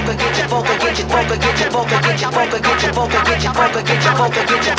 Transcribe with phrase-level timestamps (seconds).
[0.00, 2.92] vocal, get your vocal, get your vocal, get your vocal, get your vocal, get your
[2.92, 4.76] vocal, get your vocal, get your vocal, get your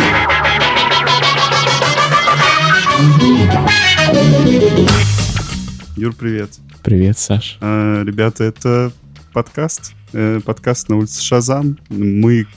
[5.96, 6.50] Юр, привет.
[6.84, 7.58] Привет, Саш.
[7.62, 8.92] А, ребята, это
[9.34, 9.94] подкаст.
[10.14, 11.78] э, подкаст на улице Шазам.
[11.90, 12.48] Мы,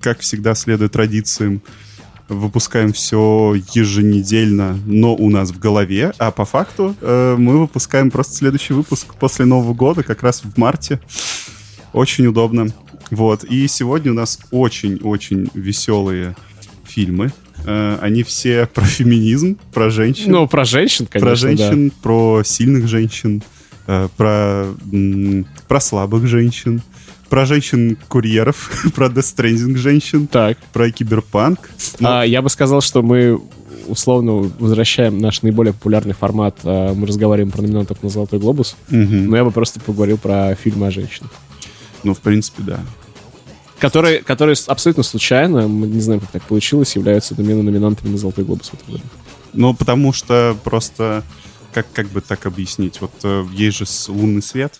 [0.00, 1.62] как всегда, следуя традициям,
[2.28, 6.12] выпускаем все еженедельно, но у нас в голове.
[6.18, 10.58] А по факту э, мы выпускаем просто следующий выпуск после Нового года, как раз в
[10.58, 11.00] марте.
[11.92, 12.68] Очень удобно.
[13.10, 13.44] Вот.
[13.44, 16.36] И сегодня у нас очень-очень веселые
[16.84, 17.32] фильмы.
[17.66, 20.30] Э, они все про феминизм, про женщин.
[20.30, 23.42] Ну, про женщин, конечно, про женщин, про сильных женщин,
[23.86, 24.66] э, про,
[25.68, 26.82] про слабых женщин,
[27.28, 30.48] про женщин-курьеров, про Stranding женщин, да.
[30.48, 30.58] Так.
[30.72, 31.70] про киберпанк.
[31.98, 33.40] Ну, А, я бы сказал, что мы
[33.86, 36.56] условно возвращаем наш наиболее популярный формат.
[36.64, 38.76] а, Мы разговариваем про номинантов на «Золотой глобус».
[38.88, 39.26] мгм.
[39.30, 41.30] Но я бы просто поговорил про фильмы о женщинах.
[42.02, 42.80] Ну, в принципе, да.
[43.78, 48.44] Которые, которые абсолютно случайно, мы не знаем, как так получилось, являются одновременно номинантами на «Золотой
[48.44, 49.04] глобус» в этом году.
[49.54, 51.24] Ну, потому что просто,
[51.72, 54.78] как, как бы так объяснить, вот э, есть же лунный свет,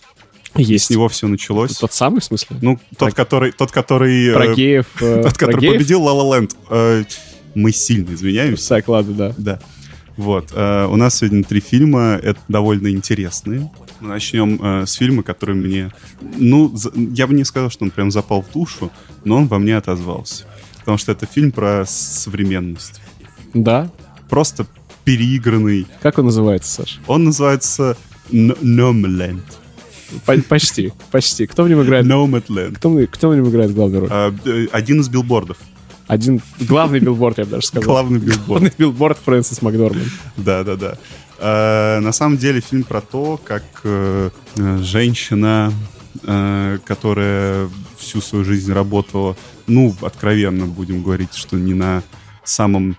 [0.55, 0.85] и Есть.
[0.85, 1.77] с него все началось.
[1.77, 2.57] Тот самый, в смысле?
[2.61, 4.85] Ну, тот, который, тот, который, э, про геев.
[5.01, 5.73] э, тот, про который геев?
[5.73, 6.55] победил La Land.
[6.69, 7.03] Э,
[7.55, 8.69] мы сильно извиняемся.
[8.69, 9.33] Так, ладно, да.
[9.37, 9.59] Да.
[10.17, 10.49] Вот.
[10.53, 12.19] э, у нас сегодня три фильма.
[12.21, 13.71] Это довольно интересные.
[14.01, 15.91] Мы начнем э, с фильма, который мне...
[16.37, 18.91] Ну, за- я бы не сказал, что он прям запал в душу,
[19.23, 20.45] но он во мне отозвался.
[20.79, 22.99] Потому что это фильм про современность.
[23.53, 23.91] Да?
[24.29, 24.65] Просто
[25.03, 25.85] переигранный.
[26.01, 26.99] Как он называется, Саш?
[27.07, 27.95] Он называется
[28.31, 29.41] Н- Nomadland.
[30.25, 31.45] По- почти, почти.
[31.45, 32.05] Кто в нем играет?
[32.05, 32.75] Nomadland.
[32.75, 34.09] Кто, кто в нем играет главную роль?
[34.11, 35.57] А, э, Один из билбордов.
[36.07, 37.87] Один главный билборд, я бы даже сказал.
[37.87, 38.45] Главный билборд.
[38.47, 40.07] Главный билборд Фрэнсис Макдорманд.
[40.37, 40.97] Да, да, да.
[41.41, 45.73] Э, на самом деле фильм про то, как э, э, женщина,
[46.85, 52.03] которая всю свою жизнь работала, ну, откровенно будем говорить, что не на
[52.43, 52.95] самом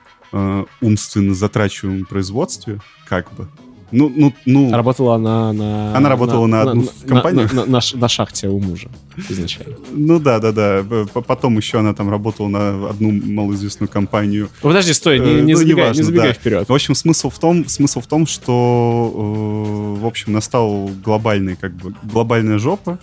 [0.81, 3.49] умственно затрачиваемом производстве, как бы.
[3.93, 4.73] Ну, ну, ну.
[4.73, 5.97] Работала она на...
[5.97, 7.49] Она работала на одну в компанию?
[7.53, 8.89] На, на- на на шахте у мужа
[9.29, 9.77] изначально.
[9.93, 10.85] Ну да, да, да.
[11.27, 14.49] Потом еще она там работала на одну малоизвестную компанию.
[14.63, 16.35] Ну, Подожди, стой, не, Э, не ну, забегай, неважно, не забегай да.
[16.35, 16.69] вперед.
[16.69, 21.75] В общем, смысл в том, смысл в том, что, э, в общем, настал глобальный, как
[21.75, 22.99] бы, глобальная жопа,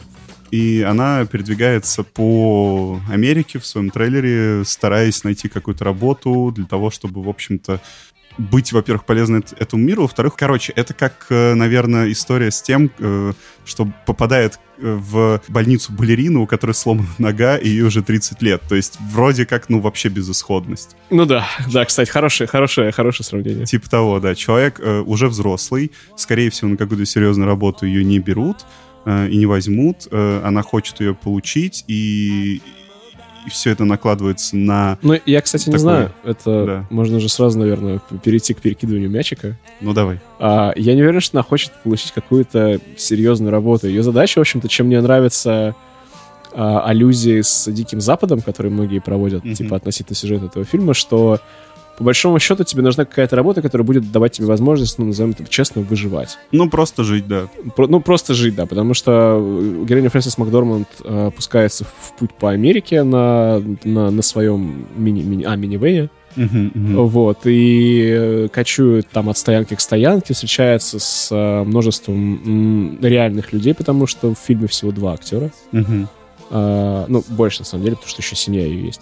[0.52, 7.22] и она передвигается по Америке в своем трейлере, стараясь найти какую-то работу для того, чтобы,
[7.22, 7.80] в общем-то,
[8.40, 12.90] быть, во-первых, полезной эт- этому миру, во-вторых, короче, это как, э, наверное, история с тем,
[12.98, 13.34] э,
[13.66, 18.62] что попадает э, в больницу балерина, у которой сломана нога, и ей уже 30 лет.
[18.68, 20.96] То есть вроде как, ну, вообще безысходность.
[21.10, 23.66] Ну да, да, кстати, хорошее, хорошее, хорошее сравнение.
[23.66, 24.36] Типа того, да.
[24.36, 28.66] Человек э, уже взрослый, скорее всего, на какую-то серьезную работу ее не берут
[29.06, 30.08] и не возьмут.
[30.12, 32.62] Она хочет ее получить, и,
[33.46, 34.98] и все это накладывается на...
[35.02, 35.80] Ну, я, кстати, не Такое.
[35.80, 36.86] знаю, это Да.
[36.90, 39.58] можно уже сразу, наверное, перейти к перекидыванию мячика.
[39.82, 40.20] Ну, давай.
[40.40, 43.88] А, я не уверен, что она хочет получить какую-то серьезную работу.
[43.88, 45.76] Ее задача, в общем-то, чем мне нравится
[46.52, 49.54] а, аллюзии с Диким Западом, которые многие проводят, Мгм.
[49.54, 51.40] типа, относительно сюжета этого фильма, что
[52.00, 55.44] по большому счету тебе нужна какая-то работа, которая будет давать тебе возможность, ну, назовем это
[55.50, 56.38] честно, выживать.
[56.54, 57.48] Ну, просто жить, да.
[57.76, 62.34] Про- ну, просто жить, да, потому что э, героиня Фрэнсис Макдорманд э, опускается в путь
[62.34, 67.06] по Америке на, на, на своем мини, мини, а, минивэне, Мгм, мгм.
[67.08, 73.74] вот, и э, кочует там от стоянки к стоянке, встречается с э, множеством реальных людей,
[73.74, 75.52] потому что в фильме всего два актера.
[75.74, 76.08] Мгм.
[76.50, 79.02] А, ну, больше, на самом деле, потому что еще семья ее есть.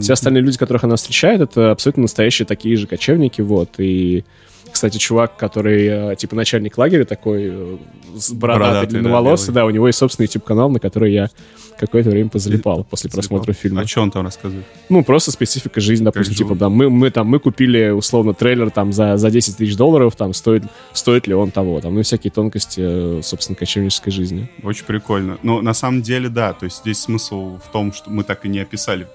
[0.00, 4.24] Все остальные люди, которых она встречает, это абсолютно настоящие такие же кочевники, вот, и...
[4.72, 7.76] Кстати, чувак, который, э, типа, начальник лагеря такой, э,
[8.14, 9.54] с бородатый, да, длинноволосый, белый.
[9.54, 11.30] да, у него есть собственный YouTube-канал, на который я
[11.78, 13.82] какое-то время позалипал после просмотра фильма.
[13.82, 14.66] А что он там рассказывает?
[14.88, 16.52] Ну, просто специфика жизни, допустим, живут.
[16.52, 20.16] типа, да, мы, мы там, мы купили, условно, трейлер там за, за 10 тысяч долларов,
[20.16, 24.48] там, стоит, стоит ли он того, там, ну, и всякие тонкости, э, собственно, кочевнической жизни.
[24.62, 25.38] Очень прикольно.
[25.42, 28.48] Но на самом деле, да, то есть здесь смысл в том, что мы так и
[28.48, 29.06] не описали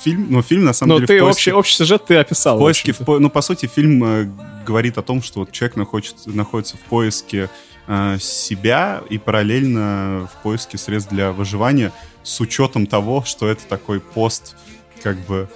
[0.00, 1.06] фильм, но фильм на самом Но деле...
[1.06, 2.56] в ты поиске- общий, общий сюжет ты описал.
[2.56, 4.28] В поиске, в по- ну, по сути, фильм э,
[4.66, 7.48] говорит о том, что вот человек находится, находится в поиске
[7.86, 11.92] э, себя и параллельно в поиске средств для выживания
[12.22, 14.56] с учетом того, что это такой пост,
[15.02, 15.48] как бы,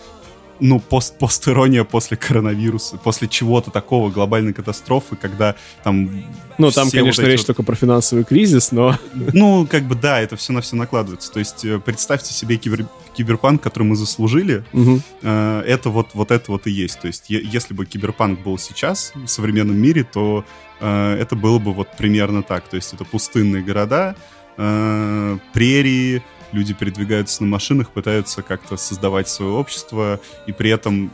[0.62, 6.24] ну, пост, пост-ирония после коронавируса, после чего-то такого, глобальной катастрофы, когда там...
[6.58, 8.96] Ну, там, конечно, вот речь вот- только про финансовый кризис, но...
[9.32, 11.32] Ну, как бы, да, это все на все накладывается.
[11.32, 15.02] То есть э, представьте себе кибер- киберпанк, который мы заслужили, Мгм.
[15.22, 17.00] Э, это вот, вот это вот и есть.
[17.00, 20.44] То есть, если бы киберпанк был сейчас в современном мире, то
[20.80, 22.68] э, это было бы вот примерно так.
[22.68, 24.14] То есть, это пустынные города,
[24.56, 31.10] э, прерии, люди передвигаются на машинах, пытаются как-то создавать свое общество, и при этом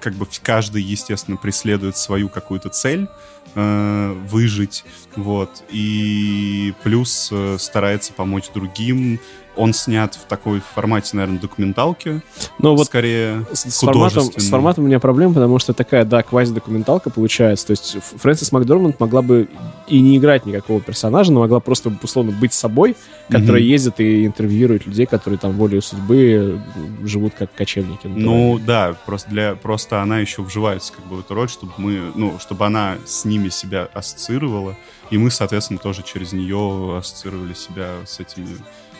[0.00, 3.08] как бы каждый, естественно, преследует свою какую-то цель,
[3.54, 4.84] э, выжить,
[5.16, 9.18] вот, и плюс э, старается помочь другим,
[9.56, 12.22] он снят в такой формате, наверное, документалки.
[12.58, 16.22] Ну вот скорее с, с, форматом, с форматом у меня проблема, потому что такая, да,
[16.22, 17.68] квази-документалка получается.
[17.68, 19.48] То есть Фрэнсис Макдорманд могла бы
[19.86, 22.96] и не играть никакого персонажа, но могла просто, условно, быть собой,
[23.28, 23.66] которая mm-hmm.
[23.66, 26.60] ездит и интервьюирует людей, которые там волею судьбы
[27.02, 28.06] живут как кочевники.
[28.06, 32.12] Ну да, просто, для, просто она еще вживается как бы в эту роль, чтобы мы,
[32.14, 34.76] ну, чтобы она с ними себя ассоциировала,
[35.10, 38.48] и мы, соответственно, тоже через нее ассоциировали себя с этими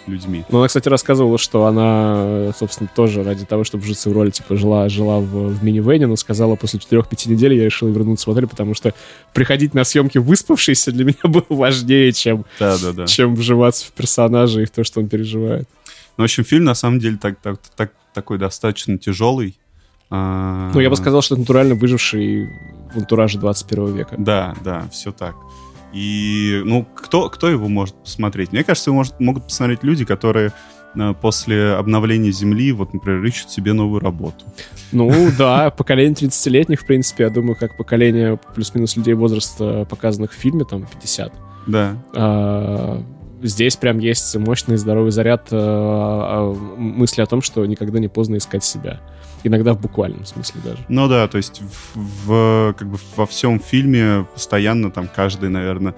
[0.06, 0.44] людьми.
[0.48, 4.56] Ну, она, кстати, рассказывала, что она, собственно, тоже ради того, чтобы вжиться в роль, типа,
[4.56, 8.46] жила, жила в, в минивэне, но сказала, после четырех-пяти недель я решила вернуться в отель,
[8.46, 8.94] потому что
[9.32, 13.06] приходить на съемки выспавшейся для меня было важнее, чем, да, да, да.
[13.06, 15.68] чем вживаться в персонажа и в то, что он переживает.
[16.16, 19.58] Ну, в общем, фильм, на самом деле, так, так, так, такой достаточно тяжелый.
[20.10, 22.46] А, ну, я бы сказал, что это натурально выживший
[22.94, 24.14] в антураже 21 века.
[24.18, 25.34] Да, да, все так.
[25.94, 28.52] И, ну, кто, кто его может посмотреть?
[28.52, 30.52] Мне кажется, его может, могут посмотреть люди, которые
[30.96, 34.44] э, после обновления Земли, вот, например, ищут себе новую работу.
[34.90, 40.34] Ну, да, поколение 30-летних, в принципе, я думаю, как поколение плюс-минус людей возраста, показанных в
[40.34, 41.32] фильме, там, 50.
[41.66, 41.96] Да.
[42.12, 43.02] А,
[43.44, 48.36] здесь прям есть мощный здоровый заряд а, а, мысли о том, что никогда не поздно
[48.36, 49.00] искать себя
[49.44, 50.78] иногда в буквальном смысле даже.
[50.88, 55.94] Ну да, то есть в, в, как бы во всем фильме постоянно там каждый, наверное,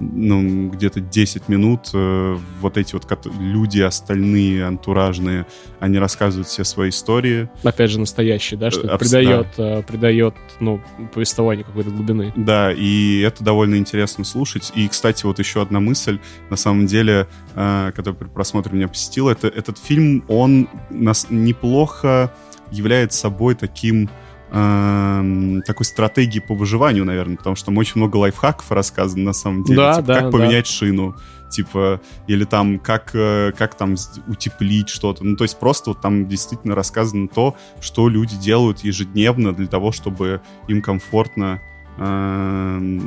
[0.00, 3.06] ну, где-то 10 минут э, вот эти вот
[3.38, 5.46] люди остальные, антуражные,
[5.80, 7.48] они рассказывают все свои истории.
[7.62, 9.78] Опять же, настоящие, да, что э, придает, да.
[9.78, 10.80] э, придает, ну,
[11.12, 12.32] повествование какой-то глубины.
[12.36, 14.72] Да, и это довольно интересно слушать.
[14.74, 16.18] И, кстати, вот еще одна мысль,
[16.50, 22.32] на самом деле, э, которая при просмотре меня посетила, это этот фильм, он нас неплохо
[22.70, 24.10] является собой таким
[24.50, 29.64] э, такой стратегией по выживанию, наверное, потому что там очень много лайфхаков рассказано на самом
[29.64, 29.76] деле.
[29.78, 30.70] Да, типа, да, как поменять да.
[30.70, 31.16] шину,
[31.50, 33.94] типа, или там, как, э, как там
[34.26, 35.24] утеплить что-то.
[35.24, 39.92] Ну, то есть просто вот там действительно рассказано то, что люди делают ежедневно для того,
[39.92, 41.60] чтобы им комфортно
[41.98, 42.98] э,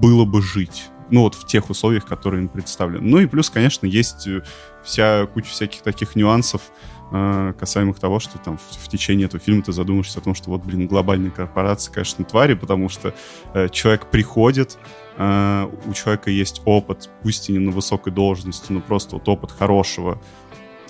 [0.00, 0.90] было бы жить.
[1.10, 3.06] Ну, вот в тех условиях, которые им представлены.
[3.06, 4.42] Ну и плюс, конечно, есть э,
[4.84, 6.62] вся куча всяких таких нюансов,
[7.10, 10.62] касаемых того, что там в, в течение этого фильма ты задумаешься о том, что вот,
[10.62, 13.14] блин, глобальные корпорации, конечно, твари, потому что
[13.52, 14.78] э, человек приходит,
[15.16, 19.50] э, у человека есть опыт, пусть и не на высокой должности, но просто вот опыт
[19.50, 20.20] хорошего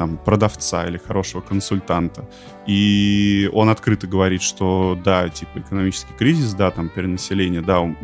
[0.01, 2.27] там, продавца или хорошего консультанта.
[2.67, 7.97] И он открыто говорит, что да, типа экономический кризис, да, там перенаселение, да, там,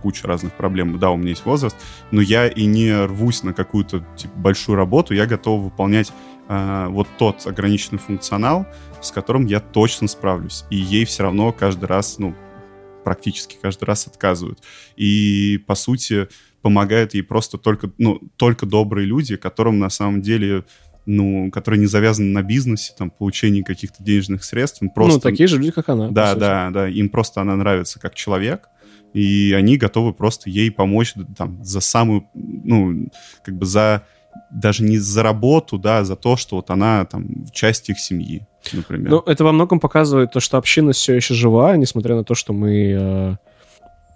[0.00, 1.76] куча разных проблем, да, у меня есть возраст,
[2.12, 6.12] но я и не рвусь на какую-то типа, большую работу, я готов выполнять
[6.48, 8.66] э, вот тот ограниченный функционал,
[9.00, 10.64] с которым я точно справлюсь.
[10.70, 12.34] И ей все равно каждый раз, ну,
[13.04, 14.60] практически каждый раз отказывают.
[14.96, 16.28] И, по сути,
[16.62, 20.64] помогают ей просто только, ну, только добрые люди, которым на самом деле
[21.06, 24.82] ну, которые не завязаны на бизнесе, там, получении каких-то денежных средств.
[24.94, 26.08] Просто, ну, такие же люди, как она.
[26.08, 26.88] Да, да, да.
[26.88, 28.68] Им просто она нравится как человек,
[29.12, 33.10] и они готовы просто ей помочь там за самую, ну,
[33.44, 34.06] как бы за
[34.50, 38.46] даже не за работу, да, а за то, что вот она там часть их семьи,
[38.72, 39.10] например.
[39.10, 42.52] Ну, это во многом показывает то, что община все еще жива, несмотря на то, что
[42.52, 43.36] мы, э,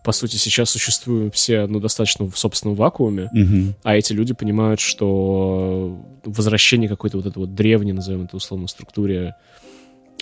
[0.05, 3.75] по сути, сейчас существуем все, ну, достаточно в собственном вакууме, угу.
[3.83, 9.35] а эти люди понимают, что возвращение какой-то вот этой вот древней, назовем это условно, структуре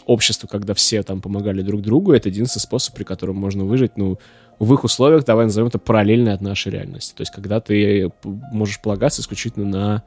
[0.07, 4.19] общества, когда все там помогали друг другу, это единственный способ, при котором можно выжить, ну,
[4.59, 7.15] в их условиях, давай назовем это параллельно от нашей реальности.
[7.15, 10.03] То есть, когда ты можешь полагаться исключительно на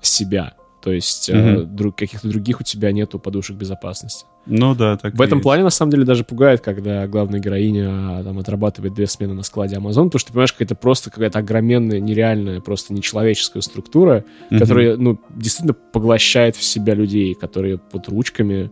[0.00, 0.54] себя.
[0.82, 1.62] То есть mm-hmm.
[1.62, 4.24] э, друг, каких-то других у тебя нету подушек безопасности.
[4.46, 5.42] Ну да, так В этом есть.
[5.42, 9.42] плане, на самом деле, даже пугает, когда главная героиня а, там отрабатывает две смены на
[9.42, 14.58] складе Amazon, потому что ты понимаешь, какая-то просто какая-то огроменная, нереальная, просто нечеловеческая структура, mm-hmm.
[14.60, 18.70] которая, ну, действительно поглощает в себя людей, которые под ручками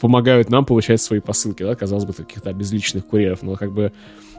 [0.00, 3.92] помогают нам получать свои посылки, да, казалось бы, каких-то обезличенных курьеров, но как бы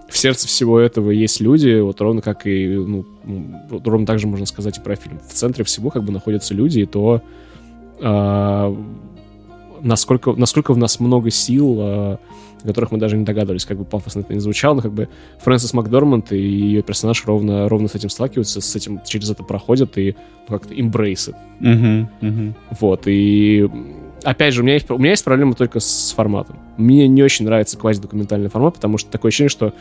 [0.07, 3.05] в сердце всего этого есть люди, вот ровно как и, ну,
[3.83, 5.19] ровно так же можно сказать и про фильм.
[5.19, 7.21] В центре всего как бы находятся люди, и то,
[7.99, 8.75] э,
[9.81, 12.17] насколько, насколько в нас много сил, э,
[12.65, 15.07] о которых мы даже не догадывались, как бы пафосно это не звучало, но как бы
[15.39, 19.97] Фрэнсис Макдорманд и ее персонаж ровно, ровно с этим сталкиваются, с этим, через это проходят
[19.97, 20.15] и
[20.49, 21.35] ну, как-то it.
[21.61, 22.53] Uh-huh, uh-huh.
[22.79, 23.69] Вот, и
[24.23, 26.57] опять же, у меня, есть, у меня есть проблема только с форматом.
[26.77, 29.73] Мне не очень нравится квази-документальный формат, потому что такое ощущение, что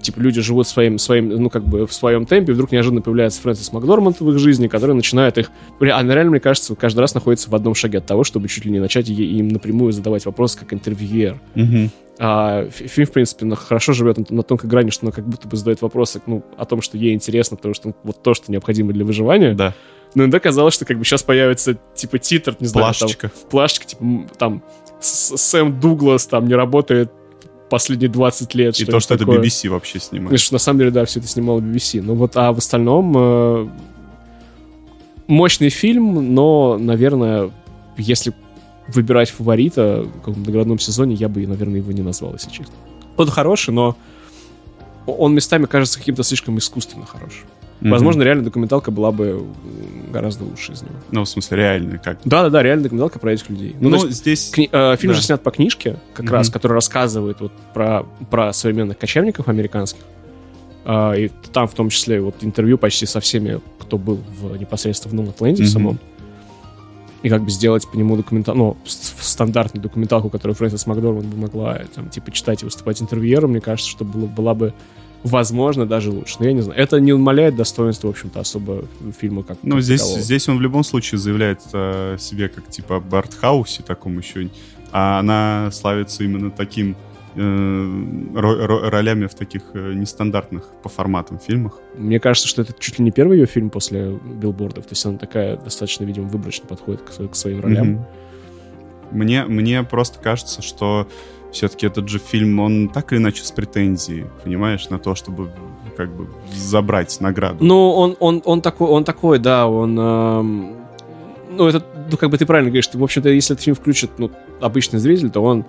[0.00, 3.72] типа, люди живут своим, своим, ну, как бы в своем темпе, вдруг неожиданно появляется Фрэнсис
[3.72, 5.50] Макдорманд в их жизни, который начинает их...
[5.80, 8.70] Она реально, мне кажется, каждый раз находится в одном шаге от того, чтобы чуть ли
[8.70, 11.40] не начать им напрямую задавать вопросы как интервьюер.
[11.54, 11.90] Мгм.
[12.22, 15.48] А фи- фильм, в принципе, хорошо живет на, на тонкой грани, что она как будто
[15.48, 18.52] бы задает вопросы ну, о том, что ей интересно, потому что ну, вот то, что
[18.52, 19.54] необходимо для выживания.
[19.54, 19.74] Да.
[20.14, 23.32] Но иногда казалось, что как бы сейчас появится типа титр, не знаю, там, Плашечка.
[23.48, 24.04] плашечка, типа,
[24.36, 24.62] там,
[25.00, 27.10] Сэм Дуглас там не работает
[27.70, 28.78] последние 20 лет.
[28.78, 29.40] И то, что это такое.
[29.40, 30.40] BBC вообще И снимает.
[30.40, 32.02] что на самом деле, да, все это снимало BBC.
[32.02, 33.68] Ну вот, а в остальном э,
[35.26, 37.50] мощный фильм, но, наверное,
[37.96, 38.34] если
[38.94, 42.74] выбирать фаворита в каком-то наградном сезоне, я бы, наверное, его не назвал, если честно.
[43.16, 43.96] Он хороший, но
[45.06, 47.46] он местами кажется каким-то слишком искусственно хорошим.
[47.80, 47.92] Мгм.
[47.92, 49.42] Возможно, реально документалка была бы
[50.12, 50.94] гораздо лучше из него.
[51.12, 52.18] Ну, в смысле, реально, как.
[52.26, 53.74] Да-да-да, реально документалка про этих людей.
[53.80, 54.52] Ну, Ну, есть здесь...
[54.54, 55.18] Кни- э, фильм Да.
[55.18, 56.34] же снят по книжке, как Мгм.
[56.34, 60.02] раз, который рассказывает вот про, про современных кочевников американских.
[60.84, 65.12] А, и там в том числе вот интервью почти со всеми, кто был в, непосредственно
[65.12, 65.72] в Нонатленде в Мгм.
[65.72, 65.98] самом.
[67.22, 71.80] И как бы сделать по нему документал, ну, стандартную документалку, которую Фрэнсис Макдорманд бы могла
[71.94, 74.72] там, типа, читать и выступать интервьюером, мне кажется, что было, была бы
[75.22, 76.36] возможно даже лучше.
[76.38, 76.80] Но я не знаю.
[76.80, 78.84] Это не умаляет достоинства, в общем-то, особо
[79.18, 80.22] фильма как Ну, как здесь, такового.
[80.22, 84.48] здесь он в любом случае заявляет о себе как типа об артхаусе таком еще.
[84.92, 86.94] А она славится именно таким э,
[87.34, 91.78] ролями в таких э, нестандартных по форматам фильмах.
[91.96, 94.86] Мне кажется, что это чуть ли не первый ее фильм после билбордов.
[94.86, 97.86] То есть она такая достаточно, видимо, выборочно подходит к, к своим ролям.
[97.86, 98.06] Мгм.
[99.12, 101.08] Мне, мне просто кажется, что
[101.52, 105.50] все-таки этот же фильм, он так или иначе с претензией, понимаешь, на то, чтобы
[105.96, 107.64] как бы забрать награду.
[107.64, 109.98] Ну, он, он, он, такой, он такой, да, он...
[109.98, 110.76] эм,
[111.50, 114.10] ну, это, ну, как бы ты правильно говоришь, что, в общем-то, если этот фильм включит,
[114.18, 115.64] ну, обычный зритель, то он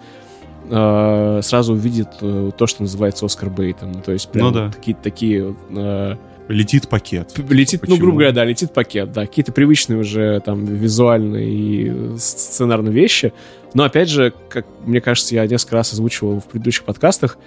[0.72, 3.92] э, сразу увидит э, то, что называется Оскар Бейтом.
[3.92, 4.72] Ну, то есть, прям Ну да.
[4.72, 6.16] такие, такие э,
[6.48, 7.34] Летит пакет.
[7.50, 7.98] Летит, ну, Почему?
[8.00, 9.26] грубо говоря, да, летит пакет, да.
[9.26, 13.32] Какие-то привычные уже там визуальные и сценарные вещи.
[13.74, 17.38] Но, опять же, как мне кажется, я несколько раз озвучивал в предыдущих подкастах,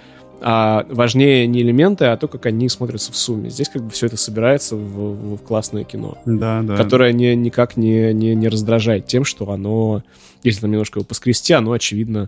[0.41, 3.49] а, важнее не элементы, а то, как они смотрятся в сумме.
[3.49, 6.75] Здесь как бы все это собирается в, в- в классное кино, Да, да.
[6.75, 10.03] которое не, никак не, не, не раздражает тем, что оно,
[10.43, 12.27] если там немножко его поскрести, оно, очевидно,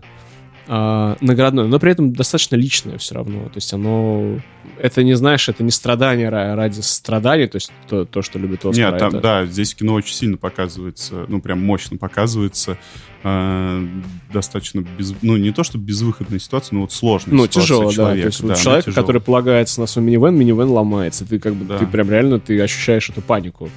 [0.68, 3.44] а, наградное, но при этом достаточно личное все равно.
[3.46, 4.38] То есть оно...
[4.80, 8.64] Это не, знаешь, это не страдание ра- ради страданий, то есть то, то что любит
[8.64, 8.92] Оскар.
[8.92, 12.76] Нет, там, это- да, здесь кино очень сильно показывается, ну, прям мощно показывается.
[13.24, 13.86] э,
[14.32, 15.14] достаточно без...
[15.22, 17.88] Ну, не то, что безвыходная ситуация, но вот сложная Ну, ситуация тяжело, да.
[17.88, 18.26] То человека.
[18.26, 21.24] есть вот да, она человек, который полагается на свой минивэн, минивэн ломается.
[21.26, 21.78] Ты как бы, Да.
[21.78, 23.70] ты прям реально, ты ощущаешь эту панику.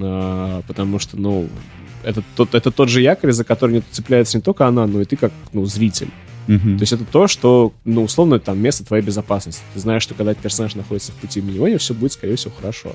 [0.00, 1.48] А, потому что, ну,
[2.02, 5.16] это тот, это тот же якорь, за который цепляется не только она, но и ты
[5.16, 6.08] как, ну, зритель.
[6.48, 6.76] Мгм.
[6.76, 9.62] То есть это то, что, ну, условно, там место твоей безопасности.
[9.74, 12.92] Ты знаешь, что когда персонаж находится в пути в минивэне, все будет, скорее всего, хорошо.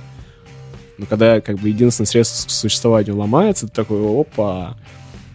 [0.98, 4.76] Но когда, как бы, единственное средство к существованию ломается, ты такой, опа,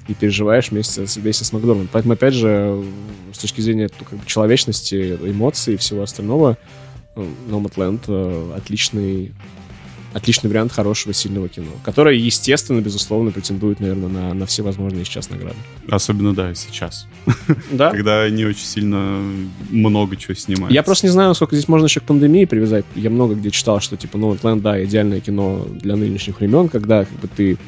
[0.08, 1.88] и переживаешь вместе, с- вместе с Макдормандом.
[1.92, 2.84] Поэтому, опять же,
[3.32, 6.58] с точки зрения ну, как бы, человечности, эмоций и всего остального,
[7.14, 9.32] ну, Nomadland э, отличный,
[10.12, 15.30] отличный вариант хорошего, сильного кино, которое, естественно, безусловно, претендует, наверное, на, на все возможные сейчас
[15.30, 15.56] награды.
[15.88, 17.06] Особенно, да, сейчас.
[17.70, 17.90] Да?
[17.90, 19.22] Когда не очень сильно
[19.70, 20.72] много чего снимают.
[20.72, 22.84] Я просто не знаю, насколько здесь можно еще к пандемии привязать.
[22.94, 27.18] Я много где читал, что типа Nomadland, да, идеальное кино для нынешних времен, когда как
[27.18, 27.58] бы ты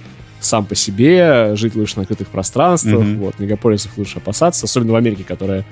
[0.40, 3.18] сам по себе, жить лучше на открытых пространствах, Мгм.
[3.18, 5.64] вот, мегаполисов лучше опасаться, особенно в Америке, которая,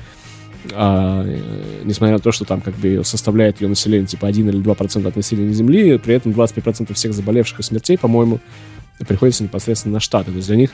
[0.73, 4.61] а, э, несмотря на то, что там как бы составляет ее население типа 1 или
[4.61, 8.40] 2% от населения Земли, при этом 25% всех заболевших и смертей, по-моему,
[9.07, 10.31] приходится непосредственно на Штаты.
[10.31, 10.71] То есть для них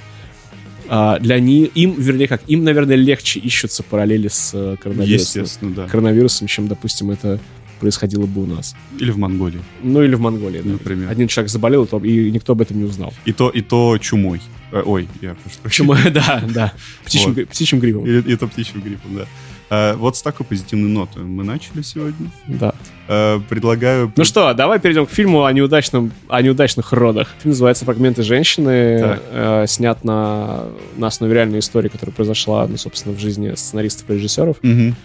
[0.88, 5.75] а, для них, им, вернее, как, им, наверное, легче ищутся параллели с э, коронавирусом Естественно,
[5.75, 5.87] да.
[5.87, 7.38] коронавирусом, чем, допустим, это
[7.78, 8.75] происходило бы у нас.
[8.99, 9.61] Или в Монголии.
[9.83, 10.71] Ну, или в Монголии, да.
[10.73, 11.11] Например.
[11.11, 13.12] Один человек заболел, и никто об этом не узнал.
[13.26, 14.40] И то, и то чумой.
[14.73, 15.95] Э, Ой, я прошу Почему?
[16.11, 16.73] Да, да.
[17.04, 17.49] Птичьим, Вот.
[17.49, 18.07] птичьим гриппом.
[18.07, 19.26] И, и то птичьим гриппом, да.
[19.71, 22.31] А, вот с такой позитивной ноты мы начали сегодня.
[22.47, 22.73] Да.
[23.07, 24.13] А, предлагаю...
[24.17, 27.29] Ну что, давай перейдем к фильму о, неудачном, о неудачных родах.
[27.41, 29.23] Фильм называется «Фрагменты женщины», Так.
[29.31, 30.65] э, снят на,
[30.97, 34.57] на основе реальной истории, которая произошла, ну, собственно, в жизни сценаристов и режиссеров.
[34.63, 34.97] Мгм.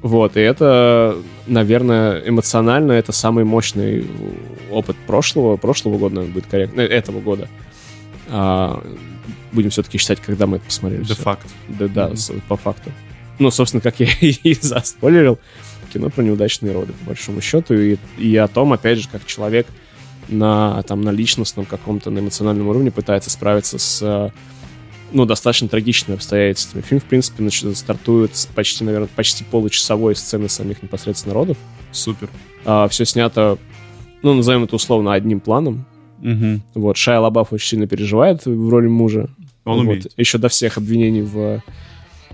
[0.00, 1.16] Вот, и это,
[1.48, 4.06] наверное, эмоционально, это самый мощный
[4.70, 7.48] опыт прошлого, прошлого года, наверное, будет корректно, э, этого года.
[8.28, 8.82] А,
[9.52, 11.02] будем все-таки считать, когда мы это посмотрели.
[11.02, 11.14] Всё.
[11.14, 11.48] факт.
[11.68, 12.12] Да, да,
[12.46, 12.92] по факту.
[13.38, 15.38] Ну, собственно, как я и заспойлерил,
[15.92, 19.66] кино про неудачные роды, по большому счету, и, и о том, опять же, как человек
[20.28, 24.30] на, там, на личностном каком-то, на эмоциональном уровне пытается справиться с э,
[25.12, 26.82] ну, достаточно трагичными обстоятельствами.
[26.82, 31.56] Фильм, в принципе, нач- стартует с почти, наверное, почти получасовой сцены самих непосредственно родов.
[31.92, 32.28] Супер.
[32.90, 33.56] все снято,
[34.22, 35.86] ну, назовем это условно, одним планом.
[36.18, 36.62] Мгм.
[36.74, 39.30] Вот, Шайа Лабаф очень сильно переживает в роли мужа.
[39.64, 39.82] Он Вот.
[39.82, 40.12] умеет.
[40.16, 41.62] Еще до всех обвинений в,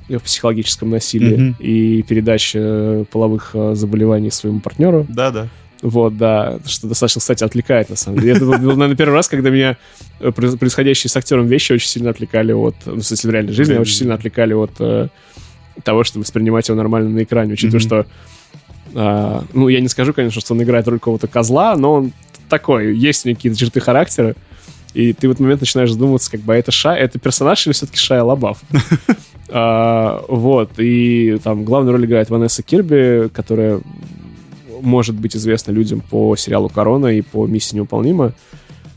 [0.08, 1.56] в психологическом насилии Мгм.
[1.58, 5.06] и передаче э, половых э, заболеваний своему партнеру.
[5.08, 5.48] Да-да.
[5.82, 8.34] Вот, да, что достаточно, кстати, отвлекает, на самом деле.
[8.36, 9.76] Это был, наверное, первый раз, когда меня
[10.20, 12.74] э, проис- происходящие с актером вещи очень сильно отвлекали от...
[12.86, 15.08] Ну, в смысле, в реальной жизни очень сильно отвлекали от э,
[15.82, 17.86] того, чтобы воспринимать его нормально на экране, учитывая, Мгм.
[17.86, 18.06] что...
[18.94, 22.12] а, ну, я не скажу, конечно, что он играет роль какого-то козла, но он
[22.48, 24.36] такой, есть у него какие-то черты характера,
[24.94, 27.72] и ты в этот момент начинаешь задумываться, как бы, а это Ша, это персонаж или
[27.74, 28.60] все-таки Шая Лабаф?
[29.56, 33.80] А, Вот, и там главную роль играет Ванесса Кирби, которая
[34.82, 38.32] может быть известна людям по сериалу «Корона» и по «Миссии неуполнима».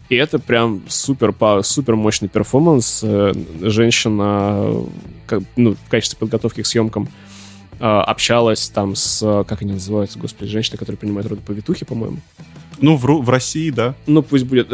[0.10, 3.02] И это прям супер, супер мощный перформанс.
[3.04, 4.84] Э, Женщина
[5.28, 7.08] как- ну, в качестве подготовки к съемкам
[7.80, 12.18] э, общалась там с, как они называются, господи, женщина, которая принимает роды повитухи, по-моему.
[12.80, 13.96] Ну, в, Ру- в России, да.
[14.06, 14.68] Ну, пусть будет.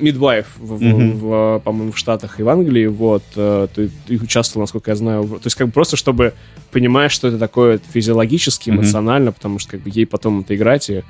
[0.00, 1.18] Мидвайф, в, в- Мгм.
[1.18, 3.22] в, по-моему, в Штатах и в Англии, вот.
[3.36, 5.22] э, Ты, ты участвовал, насколько я знаю.
[5.22, 6.32] в- То есть, как бы просто, чтобы
[6.70, 11.02] понимаешь, что это такое физиологически, эмоционально, потому что, как бы, ей потом это играть, и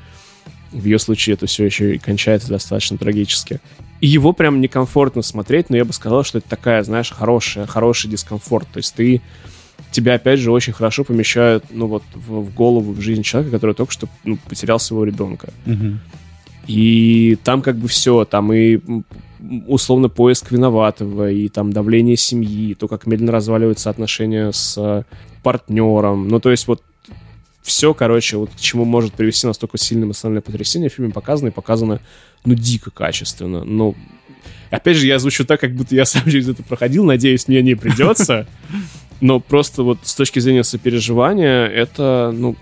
[0.72, 3.60] в ее случае это все еще и кончается достаточно трагически.
[4.00, 8.08] И его прям некомфортно смотреть, но я бы сказал, что это такая, знаешь, хорошая, хороший
[8.10, 8.68] дискомфорт.
[8.72, 9.20] То есть ты
[9.90, 13.74] тебя, опять же, очень хорошо помещают, ну, вот, в, в голову, в жизнь человека, который
[13.74, 15.52] только что ну, потерял своего ребенка.
[16.66, 18.78] И там как бы все, там и
[19.66, 25.04] условно поиск виноватого, и там давление семьи, то, как медленно разваливаются отношения с э,
[25.42, 26.28] партнером.
[26.28, 26.82] Ну, то есть вот
[27.62, 31.52] все, короче, вот к чему может привести настолько сильное эмоциональное потрясение в фильме показано, и
[31.52, 32.00] показано,
[32.44, 33.64] ну, дико качественно.
[33.64, 33.94] Ну,
[34.70, 37.74] опять же, я звучу так, как будто я сам через это проходил, надеюсь, мне не
[37.74, 38.46] придется.
[39.20, 42.56] Но просто вот с точки зрения сопереживания, это, ну,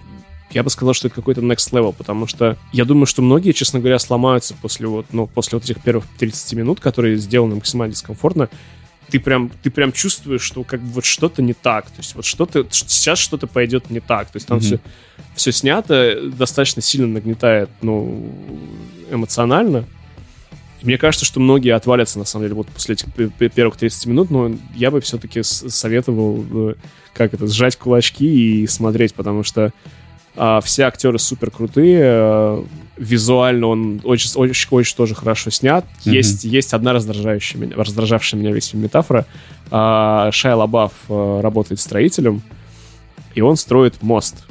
[0.51, 3.79] я бы сказал, что это какой-то next level, потому что я думаю, что многие, честно
[3.79, 8.49] говоря, сломаются после вот, ну, после вот этих первых 30 минут, которые сделаны максимально дискомфортно.
[9.11, 11.87] Ты прям, ты прям чувствуешь, что как бы вот что-то не так.
[11.87, 14.31] То есть вот что-то, сейчас что-то пойдет не так.
[14.31, 14.65] То есть там Мгм.
[14.67, 14.81] все,
[15.37, 18.33] все снято, достаточно сильно нагнетает, ну,
[19.11, 19.85] эмоционально.
[20.83, 23.07] Мне кажется, что многие отвалятся, на самом деле, вот после этих
[23.55, 26.75] первых 30 минут, но я бы все-таки советовал, э,
[27.15, 29.73] как это, сжать кулачки и смотреть, потому что
[30.37, 32.65] а, все актеры супер крутые, э,
[32.99, 35.85] визуально он очень, очень, очень тоже хорошо снят.
[36.05, 36.15] Мгм.
[36.15, 39.25] Есть, есть одна раздражающая меня, раздражавшая меня весь фильм метафора.
[39.71, 42.43] А, Шайа Лабаф э, работает строителем,
[43.35, 44.45] и он строит мост.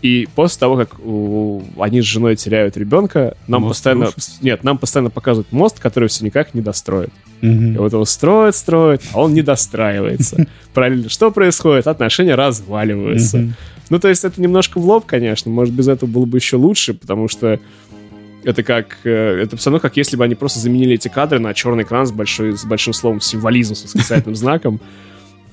[0.00, 4.06] И после того, как у- они с женой теряют ребенка, нам Мост постоянно...
[4.06, 4.32] рушится?
[4.42, 7.10] Нет, нам постоянно показывают мост, который все никак не достроят.
[7.40, 7.76] И Мгм.
[7.78, 10.46] вот его строят, строят, а он не достраивается.
[10.74, 11.86] Параллельно что происходит?
[11.88, 13.48] Отношения разваливаются.
[13.90, 15.50] Ну, то есть это немножко в лоб, конечно.
[15.50, 17.58] Может, без этого было бы еще лучше, потому что
[18.44, 18.98] это как...
[19.04, 22.06] э, Это все равно, как если бы они просто заменили эти кадры на черный экран
[22.06, 24.80] с, большой, с большим словом символизм, с восклицательным знаком.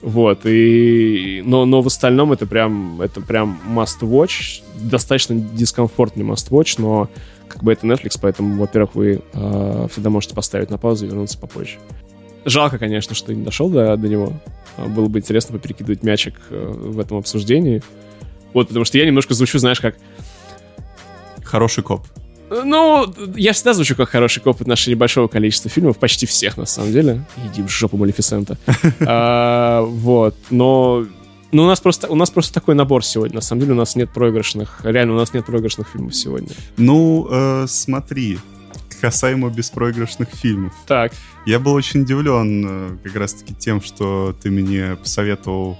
[0.05, 1.41] Вот, и...
[1.43, 4.61] Но, но в остальном это прям, это прям must watch.
[4.79, 7.09] Достаточно дискомфортный must watch, но
[7.47, 11.39] как бы это Netflix, поэтому, во-первых, вы э, всегда можете поставить на паузу и вернуться
[11.39, 11.79] попозже.
[12.45, 14.33] Жалко, конечно, что не дошел до, до него.
[14.77, 17.81] А, Было бы интересно поперекидывать мячик э, в этом обсуждении.
[18.53, 19.97] Вот, потому что я немножко звучу, знаешь, как...
[21.43, 22.05] Хороший коп.
[22.49, 26.57] Э, Ну, я всегда звучу как хороший коп в отношении большого количества фильмов, почти всех,
[26.57, 27.25] на самом деле.
[27.45, 28.57] Иди в жопу, Малефисента.
[29.05, 31.05] А, Вот, но...
[31.51, 33.35] Ну, у нас просто у нас просто такой набор сегодня.
[33.35, 36.49] На самом деле у нас нет проигрышных, реально у нас нет проигрышных фильмов сегодня.
[36.75, 38.39] Ну, э, смотри,
[38.99, 40.73] касаемо беспроигрышных фильмов.
[40.87, 41.13] Так,
[41.45, 45.77] Я был очень удивлен э, как раз-таки тем, что ты мне посоветовал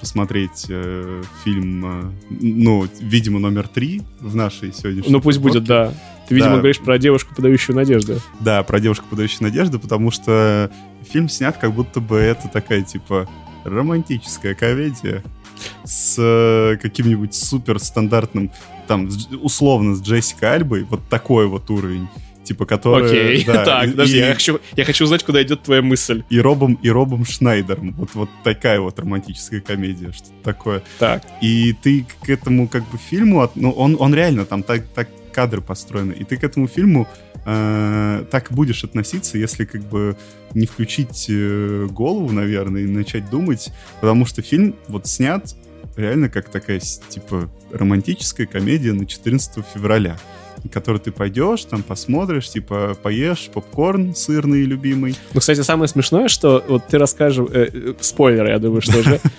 [0.00, 5.92] посмотреть э, фильм, э, ну, видимо, номер три в нашей сегодняшней ну пусть будет, подборке.
[5.94, 6.00] да.
[6.28, 6.58] Ты, видимо, Да.
[6.58, 8.20] говоришь про девушку, подающую надежду.
[8.40, 10.70] Да, про девушку, подающую надежду, потому что
[11.08, 13.28] фильм снят как будто бы это такая, типа,
[13.64, 15.22] романтическая комедия
[15.84, 18.50] с э, каким-нибудь супер стандартным,
[18.88, 19.08] там,
[19.40, 22.08] условно, с Джессикой Альбой, вот такой вот уровень,
[22.46, 23.06] типа, который...
[23.06, 26.22] Окей, да, так, и- подожди, и- я хочу, я хочу узнать, куда идет твоя мысль.
[26.30, 27.92] и Робом, и Робом Шнайдером.
[27.98, 30.82] Вот, вот такая вот романтическая комедия, что такое.
[30.98, 35.08] Так, И ты к этому как бы фильму, ну, он, он реально там так, так
[35.32, 37.06] кадры построены, и ты к этому фильму
[37.44, 40.16] э, так будешь относиться, если как бы
[40.54, 45.44] не включить э, голову, наверное, и начать думать, потому что фильм вот снят
[45.96, 50.18] реально как такая, типа, романтическая комедия на 14 февраля
[50.72, 56.64] который ты пойдешь, там посмотришь, типа, поешь попкорн сырный любимый, Ну, кстати, самое смешное, что
[56.68, 57.46] вот ты расскажешь...
[57.50, 59.20] э, э, спойлеры, я думаю, что уже.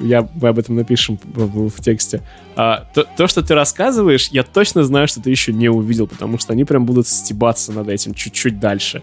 [0.00, 2.22] я, мы об этом напишем в, в тексте.
[2.56, 6.38] А, то, то, что ты рассказываешь, я точно знаю, что ты еще не увидел, потому
[6.38, 9.02] что они прям будут стебаться над этим чуть-чуть дальше.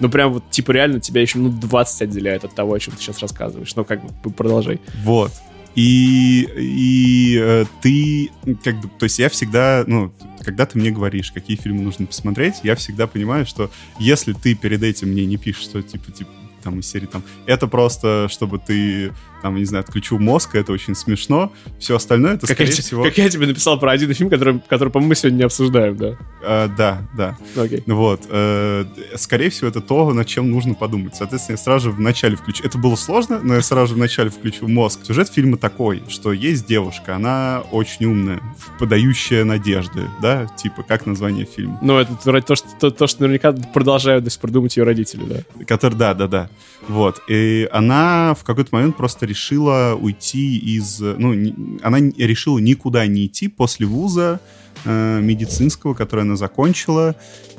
[0.00, 3.02] Ну, прям вот, типа, реально тебя еще минут 20 отделяет от того, о чем ты
[3.02, 3.74] сейчас рассказываешь.
[3.74, 4.80] Ну, как бы, продолжай.
[5.02, 5.32] Вот.
[5.80, 8.32] И, и э, ты,
[8.64, 10.12] как бы, то есть я всегда, ну,
[10.42, 14.82] когда ты мне говоришь, какие фильмы нужно посмотреть, я всегда понимаю, что если ты перед
[14.82, 16.30] этим мне не пишешь, что типа, типа,
[16.64, 20.94] там из серии там, это просто, чтобы ты там, не знаю, отключил мозг, это очень
[20.94, 21.52] смешно.
[21.78, 23.04] Все остальное, это, как скорее я, всего...
[23.04, 26.16] Как я тебе написал про один фильм, который, который по-моему, мы сегодня не обсуждаем, да?
[26.42, 27.36] Э, да, да.
[27.56, 27.82] Окей.
[27.86, 28.22] Вот.
[28.28, 28.84] Э,
[29.16, 31.14] скорее всего, это то, над чем нужно подумать.
[31.16, 32.64] Соответственно, я сразу же в начале включу...
[32.64, 35.00] Это было сложно, но я сразу же в начале включил мозг.
[35.04, 38.40] Сюжет фильма такой, что есть девушка, она очень умная,
[38.78, 40.46] подающая надежды, да?
[40.56, 41.78] Типа, как название фильма?
[41.82, 44.84] Ну, это то, то, что, то, то, что наверняка продолжают до сих пор думать ее
[44.84, 45.64] родители, да?
[45.64, 46.50] Который, да, да, да.
[46.86, 47.20] Вот.
[47.28, 51.00] И она в какой-то момент просто решила уйти из...
[51.00, 54.40] Ну, она решила никуда не идти после вуза
[54.84, 57.14] э, медицинского, который она закончила.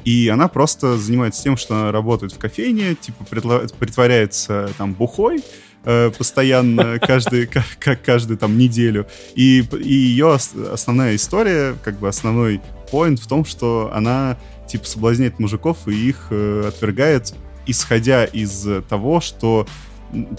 [0.05, 5.43] И она просто занимается тем, что она работает в кофейне, типа притворяется там бухой,
[5.85, 9.07] э, постоянно, каждый, как, каждую там неделю.
[9.35, 10.37] И, и ее
[10.71, 16.27] основная история, как бы основной поинт в том, что она типа соблазняет мужиков и их
[16.29, 17.33] э, отвергает,
[17.65, 19.67] исходя из того, что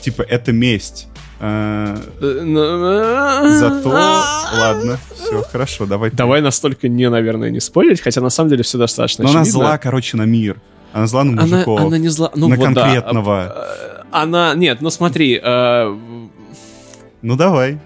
[0.00, 1.08] типа это месть.
[1.40, 6.10] Э, зато, ладно, все хорошо, давай.
[6.10, 9.78] Давай настолько не, наверное, не спорить, хотя на самом деле все достаточно Но она зла,
[9.78, 10.60] короче, на мир.
[10.92, 11.78] Она зла на мужиков.
[11.78, 13.54] Она, она не зла, ну на вот конкретного.
[13.54, 14.04] Да.
[14.10, 15.40] Она, нет, ну смотри.
[15.42, 15.96] Э...
[17.22, 17.78] Ну давай.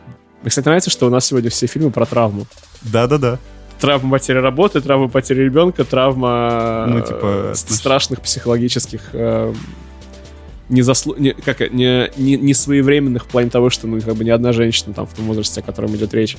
[0.42, 2.46] Мне, кстати, нравится, что у нас сегодня все фильмы про травму.
[2.82, 3.38] Да-да-да.
[3.78, 9.52] Травма потери работы, травма потери ребенка, травма ну, типа, страшных психологических э,
[10.68, 11.14] не, заслу...
[11.16, 14.52] не, как, не, не, не своевременных в плане того, что ну, как бы ни одна
[14.52, 16.36] женщина там в том возрасте, о котором идет речь,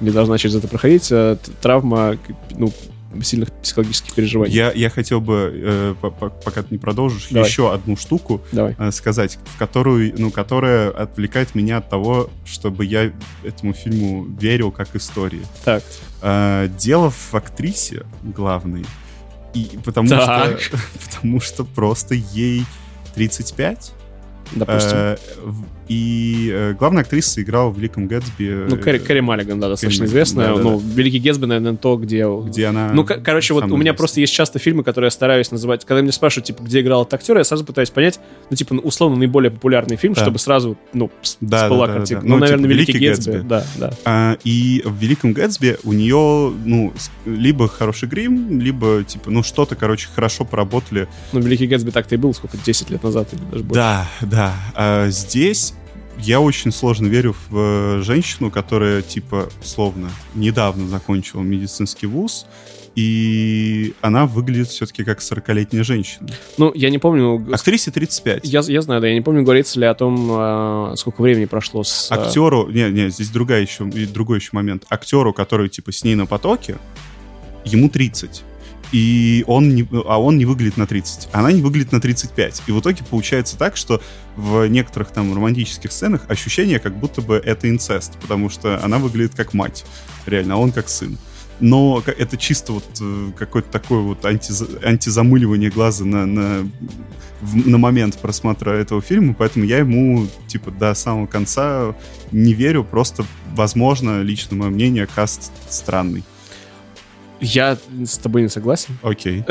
[0.00, 1.08] не должна через это проходить.
[1.10, 2.16] А травма
[2.50, 2.72] ну,
[3.22, 4.54] сильных психологических переживаний.
[4.54, 5.94] Я, я хотел бы, э,
[6.44, 7.48] пока ты не продолжишь, Давай.
[7.48, 8.76] еще одну штуку Давай.
[8.78, 14.70] Э, сказать, в которую, ну, которая отвлекает меня от того, чтобы я этому фильму верил
[14.70, 15.42] как истории.
[15.64, 15.82] Так.
[16.22, 18.84] Э, дело в актрисе главной.
[19.54, 20.60] И потому так.
[20.60, 22.64] что потому что просто ей
[23.18, 23.92] 35.
[24.52, 24.96] Допустим.
[24.96, 25.16] Э,
[25.88, 28.66] и э, главная актриса играла в «Великом Гэтсби».
[28.68, 30.48] Ну, Кэрри, Кэрри Маллиган, да, достаточно Кэрри, известная.
[30.48, 30.94] Да, да, ну, да.
[30.94, 32.26] «Великий Гэтсби», наверное, то, где...
[32.46, 32.92] Где она...
[32.92, 35.84] Ну, короче, вот у меня просто есть часто фильмы, которые я стараюсь называть...
[35.84, 38.20] Когда меня спрашивают, типа, где играл этот актер, я сразу пытаюсь понять,
[38.50, 40.22] ну, типа, условно, наиболее популярный фильм, да.
[40.22, 42.22] чтобы сразу, ну, да, всплыла да, картинка.
[42.22, 42.28] Да, да.
[42.28, 43.30] Ну, ну, наверное, типа, «Великий, Великий Гэтсби».
[43.30, 43.48] Гэтсби.
[43.48, 43.90] Да, да.
[44.04, 46.92] А, и в «Великом Гэтсби» у нее, ну,
[47.24, 51.08] либо хороший грим, либо, типа, ну, что-то, короче, хорошо поработали.
[51.32, 53.80] Ну, «Великий Гэтсби» так-то и был, сколько, 10 лет назад или даже больше.
[53.80, 54.54] Да, да.
[54.74, 55.74] А здесь
[56.20, 62.46] я очень сложно верю в э, женщину, которая, типа, словно недавно закончила медицинский вуз,
[62.94, 66.28] и она выглядит все-таки как 40-летняя женщина.
[66.56, 67.46] Ну, я не помню...
[67.52, 68.44] Актрисе 35.
[68.44, 71.84] Я, я знаю, да, я не помню, говорится ли о том, э, сколько времени прошло
[71.84, 72.10] с...
[72.10, 72.68] Э, Актеру...
[72.68, 74.84] Не, не, здесь другая еще, другой еще момент.
[74.90, 76.78] Актеру, который, типа, с ней на потоке,
[77.64, 78.42] ему 30
[78.92, 82.62] и он не, а он не выглядит на 30, она не выглядит на 35.
[82.66, 84.00] И в итоге получается так, что
[84.36, 89.34] в некоторых там романтических сценах ощущение, как будто бы это инцест, потому что она выглядит
[89.34, 89.84] как мать,
[90.26, 91.18] реально, а он как сын.
[91.60, 96.70] Но это чисто вот э, какое-то такое вот антиз, антизамыливание глаза на, на,
[97.42, 101.96] на момент просмотра этого фильма, поэтому я ему, типа, до самого конца
[102.30, 103.24] не верю, просто,
[103.54, 106.22] возможно, лично мое мнение, каст странный.
[107.40, 108.98] Я с тобой не согласен.
[109.02, 109.44] Окей.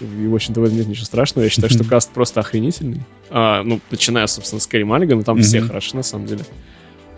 [0.00, 1.44] И, в общем-то, в этом нет ничего страшного.
[1.44, 3.02] Я считаю, что каст просто охренительный.
[3.30, 6.42] А, ну, начиная, собственно, с Кэрри Маллигана, там все хороши, на самом деле.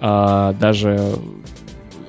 [0.01, 1.17] А, даже,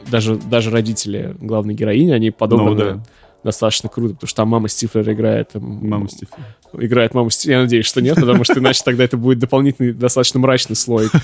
[0.07, 3.03] даже, даже родители главной героини, они подобраны ну, да.
[3.43, 5.51] достаточно круто, потому что там мама Стифлер играет.
[5.53, 6.39] Мама Стифлер.
[6.73, 7.57] Играет маму Стифлер.
[7.57, 11.19] Я надеюсь, что нет, потому что иначе тогда это будет дополнительный, достаточно мрачный слой к,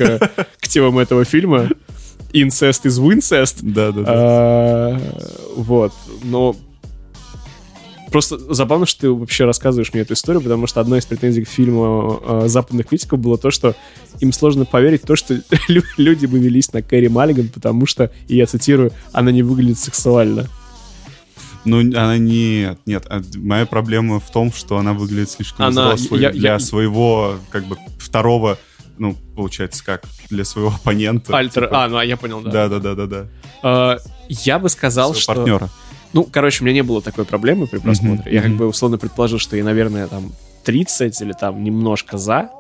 [0.62, 1.68] к темам этого фильма
[2.34, 3.60] инцест из Винцест.
[3.62, 5.02] Да, да, да.
[5.56, 5.94] Вот.
[6.24, 6.56] Но
[8.12, 11.48] просто забавно, что ты вообще рассказываешь мне эту историю, потому что одна из претензий к
[11.48, 13.76] фильму э, западных критиков было то, что
[14.20, 15.42] им сложно поверить то, что
[15.98, 20.48] люди бы велись на Кэрри Маллиган, потому что, и я цитирую, она не выглядит сексуально.
[21.64, 23.06] Ну, она нет, нет.
[23.10, 27.36] А моя проблема в том, что она выглядит слишком она, взрослой я, для я, своего,
[27.50, 28.58] как бы, второго
[29.02, 31.36] ну, получается, как для своего оппонента.
[31.36, 31.86] Альтер, типа...
[31.86, 32.68] а, ну, а я понял, да.
[32.68, 33.28] Да-да-да-да-да.
[33.64, 35.34] Uh, я бы сказал, своего что...
[35.34, 35.70] партнера.
[36.14, 38.32] Ну, короче, у меня не было такой проблемы при просмотре.
[38.32, 38.36] Mm-hmm.
[38.36, 40.32] Я как бы условно предположил, что я, наверное, там
[40.66, 42.52] 30 или там немножко за.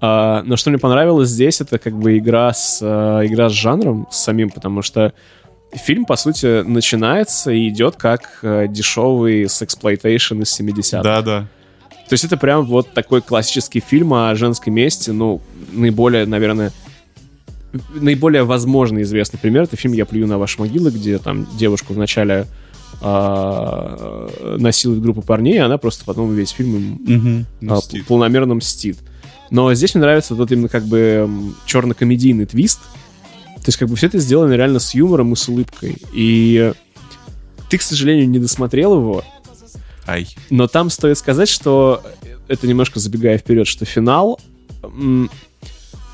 [0.00, 4.08] А, но что мне понравилось здесь, это как бы игра с, а, игра с жанром
[4.10, 5.12] с самим, потому что
[5.72, 11.02] фильм, по сути, начинается и идет как а, дешевый сексплойтейшн из 70-х.
[11.02, 11.46] Да, да.
[12.08, 15.40] То есть это прям вот такой классический фильм о женской мести, ну,
[15.72, 16.72] наиболее, наверное,
[17.94, 22.46] наиболее возможно известный пример это фильм «Я плюю на ваши могилы», где там девушку вначале
[23.00, 27.72] э, насилует группа парней, а она просто потом весь фильм им Угу.
[27.72, 28.98] а, полномерно мстит.
[29.50, 31.28] Но здесь мне нравится вот именно как бы
[31.66, 32.80] черно-комедийный твист.
[33.56, 35.98] То есть как бы все это сделано реально с юмором и с улыбкой.
[36.14, 36.72] И
[37.68, 39.24] ты, к сожалению, не досмотрел его,
[40.06, 40.28] Ай.
[40.50, 42.02] но там стоит сказать, что
[42.48, 44.40] это немножко забегая вперед, что финал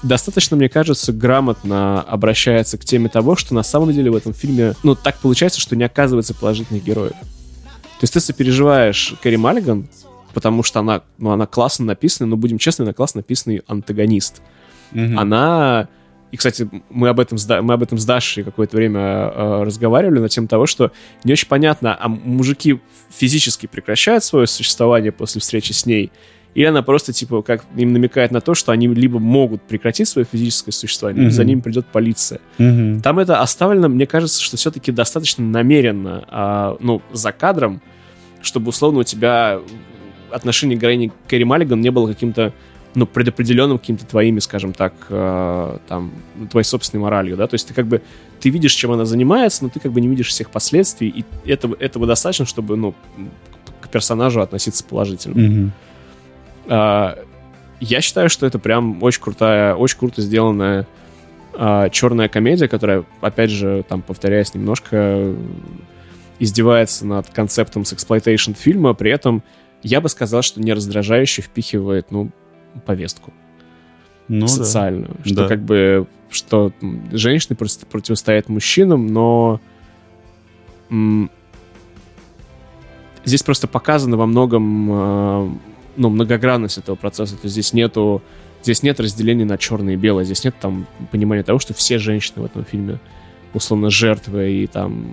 [0.03, 4.74] достаточно, мне кажется, грамотно обращается к теме того, что на самом деле в этом фильме,
[4.83, 7.12] ну, так получается, что не оказывается положительных героев.
[7.12, 9.88] То есть ты сопереживаешь Кэрри Маллиган,
[10.35, 14.40] потому что она, ну, она классно написана, но, будем честны, она классно написанный антагонист.
[14.92, 15.18] Мгм.
[15.18, 15.88] Она...
[16.31, 20.29] И, кстати, мы об этом мы об этом с Дашей какое-то время э, разговаривали на
[20.29, 20.93] тему того, что
[21.25, 26.12] не очень понятно, а мужики физически прекращают свое существование после встречи с ней,
[26.55, 30.27] или она просто, типа, как им намекает на то, что они либо могут прекратить свое
[30.31, 32.41] физическое существование, либо за ними придет полиция.
[32.59, 33.01] Мгм.
[33.01, 37.81] Там это оставлено, мне кажется, что все-таки достаточно намеренно, а, ну, за кадром,
[38.43, 39.61] чтобы, условно, у тебя
[40.31, 42.53] отношение к героине Кэрри Маллиган не было каким-то,
[42.94, 47.68] ну, предопределенным каким-то твоими, скажем так, э, там, ну, твоей собственной моралью, да, то есть
[47.68, 48.03] ты как бы,
[48.40, 51.77] ты видишь, чем она занимается, но ты как бы не видишь всех последствий, и этого,
[51.79, 52.94] этого достаточно, чтобы, ну,
[53.81, 55.40] к- персонажу относиться положительно.
[55.40, 55.72] Мгм.
[56.66, 57.18] А,
[57.81, 60.87] я считаю, что это прям очень крутая, очень круто сделанная
[61.55, 65.35] а, черная комедия, которая, опять же, там, повторяясь немножко,
[66.38, 69.42] издевается над концептом сексплойтейшн фильма, при этом
[69.83, 72.31] я бы сказал, что не раздражающе впихивает, ну,
[72.87, 73.33] повестку
[74.29, 74.49] Ну да.
[74.49, 75.17] социальную.
[75.25, 75.49] Что Да.
[75.49, 76.73] как бы, что
[77.13, 79.61] женщины просто противостоят мужчинам, но
[83.25, 85.51] здесь просто показано во многом, э,
[85.97, 87.35] ну, многогранность этого процесса.
[87.35, 88.23] То есть здесь нету,
[88.63, 92.43] здесь нет разделения на черное и белое, здесь нет там понимания того, что все женщины
[92.43, 92.99] в этом фильме
[93.55, 95.07] условно жертвы и там,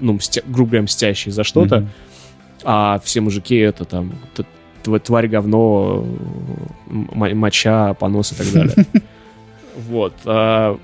[0.00, 1.88] ну, мстя- грубо говоря, мстящие за что-то, Мгм.
[2.64, 4.12] а все мужики это там
[4.82, 6.06] тварь, говно,
[6.86, 8.74] моча, понос и так далее.
[9.88, 10.12] Вот.
[10.26, 10.78] а,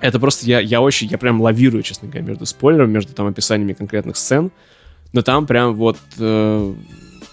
[0.00, 3.72] Это просто я, я очень, я прям лавирую, честно говоря, между спойлером, между там описаниями
[3.72, 4.50] конкретных сцен,
[5.12, 6.74] но там прям вот э,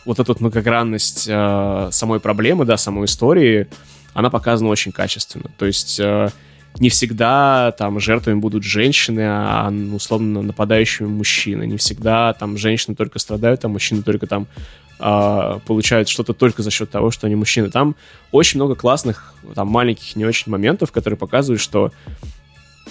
[0.05, 3.67] вот эта вот многогранность э, самой проблемы, да, самой истории,
[4.13, 5.49] она показана очень качественно.
[5.57, 6.29] То есть э,
[6.79, 11.65] не всегда там жертвами будут женщины, а ну, условно нападающими мужчины.
[11.65, 14.47] Не всегда там женщины только страдают, а мужчины только там
[14.99, 17.69] а, получают что-то только за счет того, что они мужчины.
[17.69, 17.95] Там
[18.32, 21.91] очень много классных, там маленьких, не очень моментов, которые показывают, что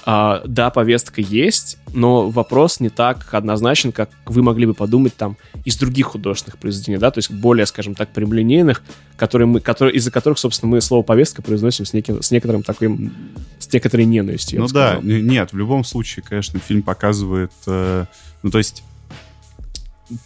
[0.04, 5.36] а, да, повестка есть, но вопрос не так однозначен, как вы могли бы подумать там
[5.64, 8.82] из других художественных произведений, да, то есть более, скажем так, прямолинейных,
[9.16, 13.12] которые мы, которые, из-за которых, собственно, мы слово повестка произносим с, неким, с некоторым таким,
[13.58, 14.60] с некоторой ненавистью.
[14.60, 15.02] Ну да, сказал.
[15.02, 18.06] нет, в любом случае, конечно, фильм показывает, э,
[18.42, 18.82] ну то есть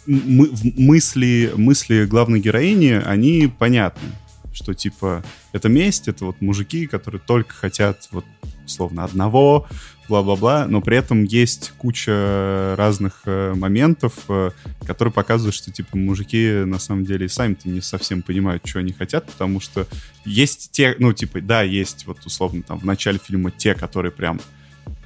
[0.05, 4.09] мы- мысли, мысли главной героини, они понятны,
[4.53, 8.25] что типа это месть, это вот мужики, которые только хотят вот
[8.65, 9.67] условно одного,
[10.07, 14.51] бла-бла-бла, но при этом есть куча разных э, моментов, э,
[14.85, 19.27] которые показывают, что типа мужики на самом деле сами-то не совсем понимают, что они хотят,
[19.27, 19.87] потому что
[20.25, 24.39] есть те, ну типа, да, есть вот условно там в начале фильма те, которые прям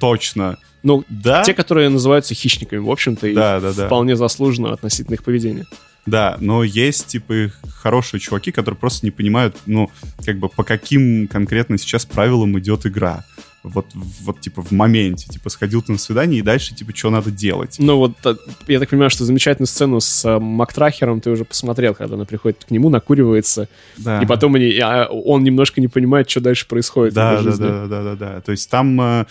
[0.02, 3.86] точно, Ну, да, те, которые называются хищниками, в общем-то, и Да, да, да.
[3.86, 5.64] вполне заслуженно относительно их поведения.
[6.06, 9.90] да, но есть типа хорошие чуваки, которые просто не понимают, ну,
[10.26, 13.24] как бы по каким конкретно сейчас правилам идет игра.
[13.62, 15.28] Вот, вот, типа, в моменте.
[15.28, 17.76] Типа, сходил ты на свидание, и дальше, типа, что надо делать.
[17.78, 18.34] Ну вот, э,
[18.66, 22.64] я так понимаю, что замечательную сцену с э, Мактрахером ты уже посмотрел, когда она приходит
[22.64, 24.20] к нему, накуривается, Да.
[24.20, 27.12] и потом они, а, он немножко не понимает, что дальше происходит.
[27.12, 27.62] в Да, его да, жизни.
[27.64, 28.40] да, да, да, да.
[28.40, 29.26] То есть там, э,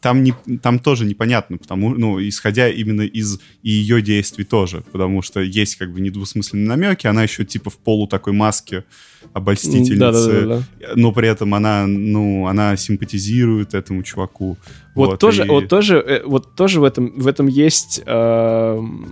[0.00, 5.22] там, не, там тоже непонятно, потому, ну, исходя именно из и ее действий тоже, потому
[5.22, 8.84] что есть как бы недвусмысленные намеки, она еще типа в полу такой маске
[9.32, 10.62] обольстительницы, Да, да, да, да.
[10.96, 14.56] но при этом она, ну, она симпатизирует этому чуваку.
[14.94, 19.06] Вот, тоже, и- вот тоже, э, вот тоже в этом, в этом есть эм,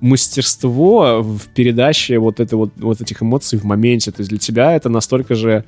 [0.00, 4.10] мастерство в передаче вот, это вот, вот этих эмоций в моменте.
[4.10, 5.64] То есть для тебя это настолько же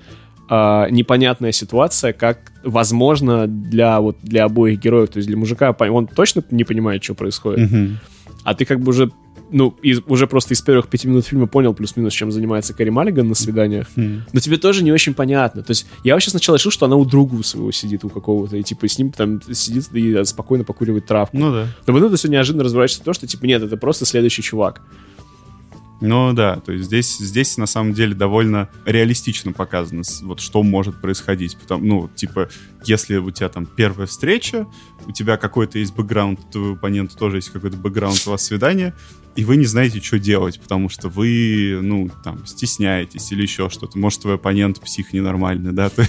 [0.50, 5.08] э, непонятная ситуация, как возможно для вот для обоих героев.
[5.10, 7.98] То есть для мужика он точно не понимает, что происходит, Мгм.
[8.44, 9.10] а ты как бы уже
[9.50, 13.28] ну, из, уже просто из первых пяти минут фильма понял плюс-минус, чем занимается Кэрри Маллиган
[13.28, 13.86] на свиданиях.
[13.96, 14.22] Хм.
[14.32, 15.62] Но тебе тоже не очень понятно.
[15.62, 18.62] То есть я вообще сначала решил, что она у друга своего сидит, у какого-то, и
[18.62, 21.36] типа с ним там сидит и спокойно покуривает травку.
[21.36, 21.66] Ну да.
[21.86, 24.80] Но потом это все неожиданно разворачивается в то, что типа нет, это просто следующий чувак.
[26.00, 31.00] Ну да, то есть здесь, здесь на самом деле довольно реалистично показано, вот что может
[31.00, 31.56] происходить.
[31.56, 32.48] Потому, ну, типа,
[32.84, 34.66] если у тебя там первая встреча,
[35.06, 38.94] у тебя какой-то есть бэкграунд, у твоего оппонента тоже есть какой-то бэкграунд, у вас свидание,
[39.36, 43.98] и вы не знаете, что делать, потому что вы, ну, там, стесняетесь или еще что-то.
[43.98, 46.06] Может, твой оппонент псих ненормальный, да, ты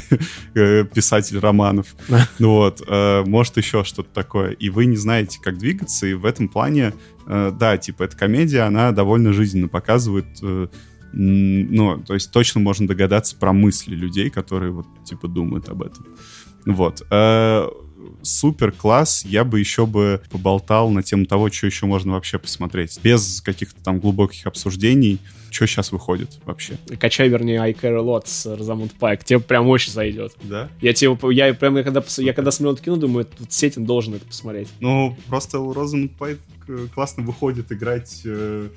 [0.53, 1.95] э, писатель романов.
[2.37, 4.51] Ну вот, э, может, еще что-то такое.
[4.51, 6.93] И вы не знаете, как двигаться, и в этом плане,
[7.27, 10.67] э, да, типа, эта комедия, она довольно жизненно показывает, э,
[11.13, 16.05] ну, то есть точно можно догадаться про мысли людей, которые вот, типа, думают об этом.
[16.65, 17.05] Вот.
[17.09, 17.67] Э,
[18.21, 19.23] Супер класс.
[19.25, 22.99] Я бы еще бы поболтал на тему того, что еще можно вообще посмотреть.
[23.03, 25.19] Без каких-то там глубоких обсуждений.
[25.51, 26.77] Что сейчас выходит вообще.
[26.99, 29.23] Качай, вернее, I Care a Lot с Розамунд Пайк.
[29.23, 30.33] Тебе прям очень зайдет.
[30.43, 30.69] Да?
[30.81, 34.15] Я тебе, я прям, я когда, я когда смотрел это кино, думаю, тут Сетин должен
[34.15, 34.67] это посмотреть.
[34.81, 36.39] Ну, просто у Розамунд Пайк
[36.93, 38.69] классно выходит играть э,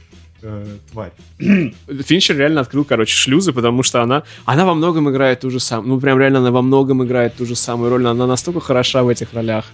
[0.42, 1.12] э, тварь.
[1.38, 5.88] Финчер реально открыл, короче, шлюзы, потому что она, она во многом играет ту же самую,
[5.88, 9.08] ну прям реально она во многом играет ту же самую роль, она настолько хороша в
[9.08, 9.66] этих ролях.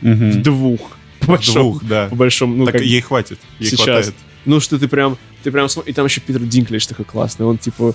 [0.00, 0.80] В двух.
[1.20, 2.08] По большому, Двух, да.
[2.08, 3.38] По большому, ну так как- ей хватит.
[3.58, 3.84] Ей сейчас.
[3.84, 4.14] хватает.
[4.44, 7.90] Ну что ты прям, ты прям и там еще Питер Динклэйдж такой классный, он типа,
[7.90, 7.92] э,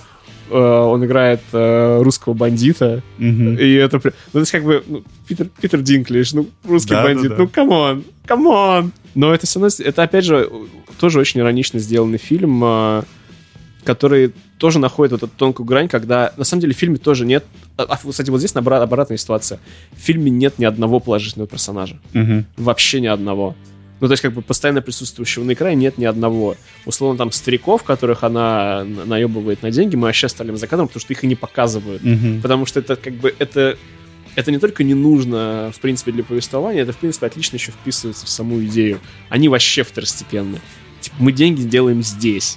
[0.58, 5.80] он играет э, русского бандита, и это ну то есть как бы, ну, Питер, Питер
[5.82, 7.36] Динклэйдж, ну русский Да, да, бандит, да.
[7.38, 8.92] ну come on, come on.
[9.14, 10.50] Но это все равно, это опять же
[10.98, 13.02] тоже очень иронично сделанный фильм, э,
[13.84, 17.44] который тоже находит вот эту тонкую грань, когда на самом деле в фильме тоже нет,
[17.76, 19.58] а, а, кстати, вот здесь наоборот, обратная ситуация,
[19.92, 22.46] в фильме нет ни одного положительного персонажа Мгм.
[22.56, 23.56] вообще ни одного.
[24.02, 26.56] Ну, то есть, как бы постоянно присутствующего на экране нет ни одного.
[26.86, 31.00] Условно, там, стариков, которых она на- наебывает на деньги, мы вообще оставим за кадром, потому
[31.00, 32.02] что их и не показывают.
[32.02, 32.42] Мгм.
[32.42, 33.78] Потому что это, как бы, это...
[34.34, 38.24] Это не только не нужно, в принципе, для повествования, это, в принципе, отлично еще вписывается
[38.24, 38.98] в саму идею.
[39.28, 40.58] Они вообще второстепенны.
[41.00, 42.56] Типа, мы деньги делаем здесь.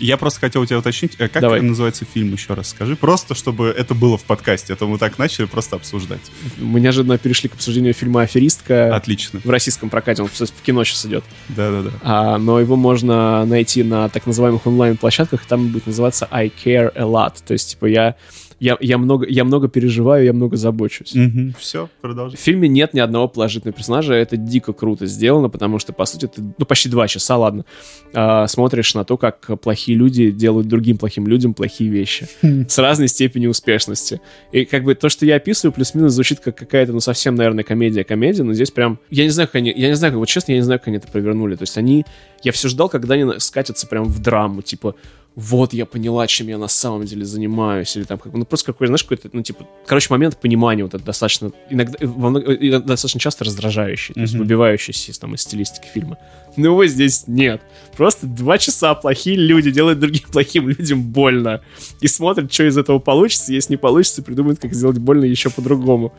[0.00, 1.60] Я просто хотел у тебя уточнить, э, как Давай.
[1.60, 2.96] называется фильм, еще раз скажи.
[2.96, 6.20] Просто, чтобы это было в подкасте, а то мы так начали просто обсуждать.
[6.58, 8.94] Мы неожиданно перешли к обсуждению фильма «Аферистка».
[8.96, 9.40] Отлично.
[9.44, 11.24] В российском прокате, он, в кино сейчас идет.
[11.48, 11.90] Да-да-да.
[12.02, 16.90] А, но его можно найти на так называемых онлайн-площадках, и там будет называться I care
[16.96, 17.34] a lot.
[17.46, 18.16] То есть, типа, я,
[18.60, 21.14] я, я, много, я много переживаю, я много забочусь.
[21.58, 22.36] Все, продолжай.
[22.36, 26.26] В фильме нет ни одного положительного персонажа, это дико круто сделано, потому что, по сути,
[26.26, 27.64] ты, ну, почти два часа, ладно,
[28.12, 33.08] а, смотришь на то, как плохие люди делают другим плохим людям плохие вещи с разной
[33.08, 34.20] степенью успешности.
[34.52, 38.42] И как бы то, что я описываю, плюс-минус звучит как какая-то, ну, совсем, наверное, комедия-комедия,
[38.42, 38.98] но здесь прям...
[39.08, 39.72] Я не знаю, как они...
[39.74, 40.18] Я не знаю, как...
[40.18, 41.56] Вот честно, я не знаю, как они это провернули.
[41.56, 42.04] То есть они...
[42.42, 44.94] Я все ждал, когда они скатятся прям в драму, типа
[45.40, 48.88] вот я поняла, чем я на самом деле занимаюсь, или там, как, ну, просто какой,
[48.88, 53.44] знаешь, какой-то, ну, типа, короче, момент понимания вот это достаточно, иногда, во много- достаточно часто
[53.44, 56.18] раздражающий, то есть выбивающийся из, там, из стилистики фильма.
[56.56, 57.62] Но его здесь нет.
[57.96, 61.62] Просто два часа плохие люди делают другим плохим людям больно.
[62.00, 63.52] И смотрят, что из этого получится.
[63.52, 66.12] Если не получится, придумают, как сделать больно еще по-другому.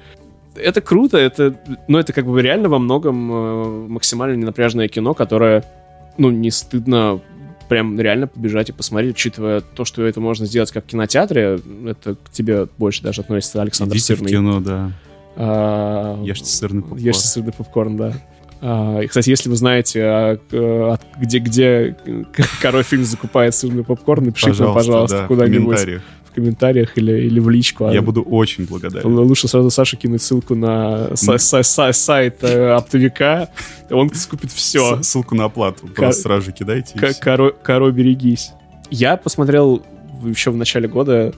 [0.56, 1.56] Это круто, это,
[1.88, 5.64] ну, это как бы реально во многом э, максимально ненапряжное кино, которое,
[6.18, 7.22] ну, не стыдно
[7.72, 12.16] прям реально побежать и посмотреть, учитывая то, что это можно сделать как в кинотеатре, это
[12.16, 14.30] к тебе больше даже относится Александр Идите в Сырный.
[14.30, 14.92] кино, да.
[15.38, 17.02] А, Ешьте сырный попкорн.
[17.02, 18.14] Ешьте сырный попкорн, да.
[18.60, 20.38] А, и, кстати, если вы знаете, а,
[20.96, 21.96] от- где, где
[22.62, 26.02] король фильм закупает сырный попкорн, напишите нам, пожалуйста, да, в куда-нибудь.
[26.32, 27.86] В комментариях или, или в личку.
[27.86, 29.18] А Я буду очень благодарен.
[29.18, 33.50] Лучше сразу Саше кинуть ссылку на са- сайт э, оптовика,
[33.90, 35.02] он скупит все.
[35.02, 35.88] С- Ссылку на оплату.
[35.88, 36.98] Просто сразу же кидайте.
[37.22, 38.52] коро, берегись.
[38.90, 39.82] Я посмотрел
[40.26, 41.34] еще в начале года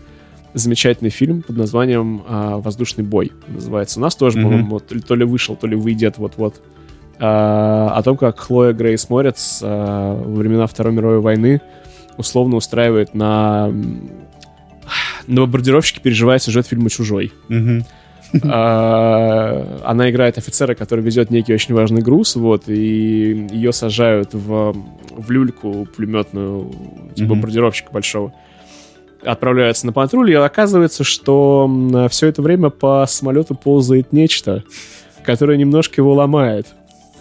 [0.53, 3.31] замечательный фильм под названием а, «Воздушный бой».
[3.47, 3.99] Называется.
[3.99, 4.47] У нас тоже, Мгм.
[4.47, 6.61] по-моему, вот то ли- то ли вышел, то ли выйдет вот-вот.
[7.19, 11.61] А, о том, как Хлоя Грейс Морец а, во времена Второй мировой войны
[12.17, 13.71] условно устраивает на...
[15.27, 17.31] На бомбардировщике переживая сюжет фильма «Чужой».
[18.43, 24.75] А, Она играет офицера, который везет некий очень важный груз, вот, и ее сажают в,
[25.11, 26.73] в люльку пулеметную
[27.15, 28.33] типа, бомбардировщика большого.
[29.23, 34.63] Отправляются на патруль, и оказывается, что все это время по самолету ползает нечто,
[35.23, 36.67] которое немножко его ломает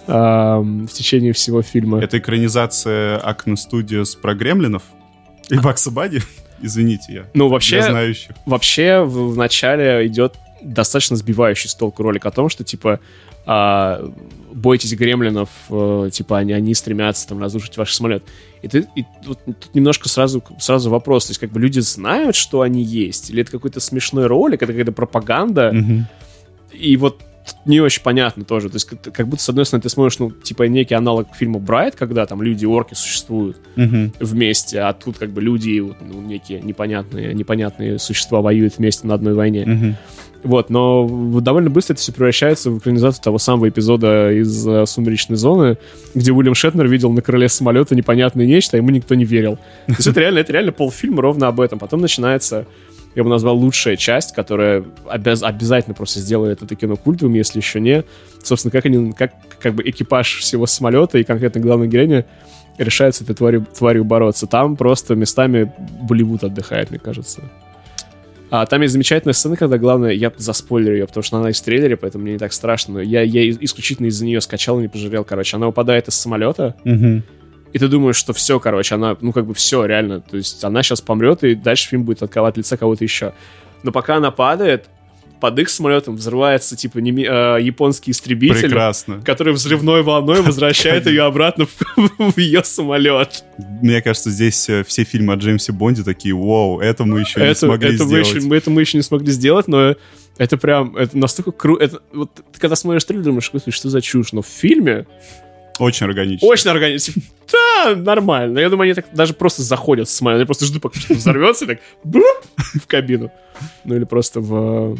[0.07, 2.03] а, в течение всего фильма.
[2.03, 4.82] Это экранизация Акна Studios про гремлинов?
[5.50, 6.22] И Бакса Бади?
[6.62, 7.22] Извините, я.
[7.34, 8.30] Ну, Для вообще, знающих.
[8.46, 13.00] вообще в, в начале идет достаточно сбивающий с толку ролик о том, что, типа,
[13.44, 14.08] а,
[14.52, 18.22] бойтесь гремлинов, э, типа, они, они стремятся там разрушить ваш самолет.
[18.62, 22.36] И, ты, и тут, тут немножко сразу, сразу вопрос, то есть, как бы люди знают,
[22.36, 26.06] что они есть, или это какой-то смешной ролик, это какая-то пропаганда, Мгм.
[26.72, 27.20] и вот
[27.64, 28.68] не очень понятно тоже.
[28.68, 31.59] То есть, как, как будто, с одной стороны, ты смотришь, ну, типа, некий аналог фильма
[31.59, 34.12] Брайт, когда там люди и орки существуют Мгм.
[34.20, 39.14] вместе, а тут как бы люди, вот, ну, некие непонятные, непонятные существа воюют вместе на
[39.14, 39.64] одной войне.
[39.66, 39.97] Мгм.
[40.45, 41.07] Вот, но
[41.40, 45.78] довольно быстро это все превращается в экранизацию того самого эпизода из э, «Сумеречной зоны»,
[46.14, 49.57] где Уильям Шетнер видел на крыле самолета непонятное нечто, а ему никто не верил.
[49.86, 51.78] То есть это реально, это реально полфильма ровно об этом.
[51.78, 52.66] Потом начинается,
[53.14, 57.80] я бы назвал, лучшая часть, которая обяз- обязательно просто сделает это кино культовым, если еще
[57.80, 58.04] не.
[58.42, 62.24] Собственно, как они, как, как бы экипаж всего самолета и конкретно главная героиня
[62.78, 64.46] решают с этой тварью, тварью бороться.
[64.46, 67.42] Там просто местами Болливуд отдыхает, мне кажется.
[68.50, 71.96] А там есть замечательная сцена, когда главное, я заспойлерю ее, потому что она из трейлера,
[71.96, 72.94] поэтому мне не так страшно.
[72.94, 75.56] Но я, я исключительно из-за нее скачал и не пожалел, короче.
[75.56, 77.22] Она упадает из самолета, Мгм.
[77.73, 80.20] И ты думаешь, что все, короче, она, ну, как бы все, реально.
[80.20, 83.33] То есть она сейчас помрет, и дальше фильм будет от, от лица кого-то еще.
[83.83, 84.89] Но пока она падает,
[85.43, 89.20] под их самолетом взрывается, типа, неме- э, японский истребитель, Прекрасно.
[89.25, 93.43] который взрывной волной возвращает ее обратно в, ее самолет.
[93.59, 97.55] Мне кажется, здесь э, все фильмы о Джеймсе Бонде такие, вау, это мы еще не
[97.57, 98.37] смогли сделать.
[98.53, 99.97] это мы еще не смогли сделать, но
[100.39, 102.01] это прям, это настолько круто.
[102.12, 105.07] Вот ты когда смотришь трейлер, думаешь, «Господи, что за чушь, но в фильме
[105.79, 106.47] Очень органично.
[106.49, 107.23] очень органично.
[107.53, 108.59] Да, нормально.
[108.61, 110.41] Я думаю, они так даже просто заходят с самолета.
[110.41, 112.25] Я просто жду, пока что взорвется, так бруп,
[112.57, 113.31] в кабину.
[113.85, 114.97] Ну или просто в, э,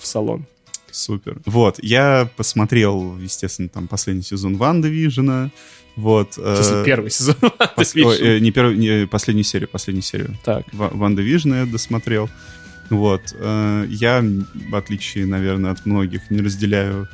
[0.00, 0.46] в салон.
[0.90, 1.38] Супер.
[1.44, 5.50] Вот, я посмотрел, естественно, там последний сезон WandaVision а.
[5.96, 6.36] Вот.
[6.36, 7.34] В э, первый сезон.
[7.76, 10.36] пос- ой, э, не первый, не, последнюю серию, последнюю серию.
[10.44, 10.64] Так.
[10.72, 12.30] Ва- WandaVision а я досмотрел.
[12.88, 13.20] Вот.
[13.34, 14.24] э, Я,
[14.70, 17.08] в отличие, наверное, от многих, не разделяю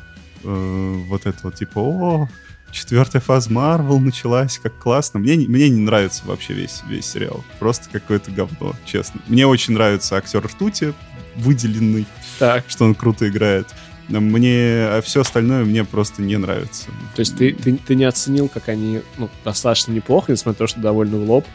[0.45, 2.29] э, вот это вот, типа, о,
[2.75, 5.20] четвертая фаза Марвел началась, как классно.
[5.20, 7.45] Мне, не- мне не нравится вообще весь, весь сериал.
[7.59, 9.20] Просто какое-то говно, честно.
[9.29, 10.93] Мне очень нравится актер Ртути,
[11.37, 12.07] выделенный,
[12.39, 12.64] Так.
[12.68, 13.68] что он круто играет.
[14.09, 16.87] Мне, а все остальное мне просто не нравится.
[17.16, 20.70] То есть ты, ты, ты не оценил, как они ну, достаточно неплохо, несмотря на то,
[20.70, 21.47] что довольно в лоб,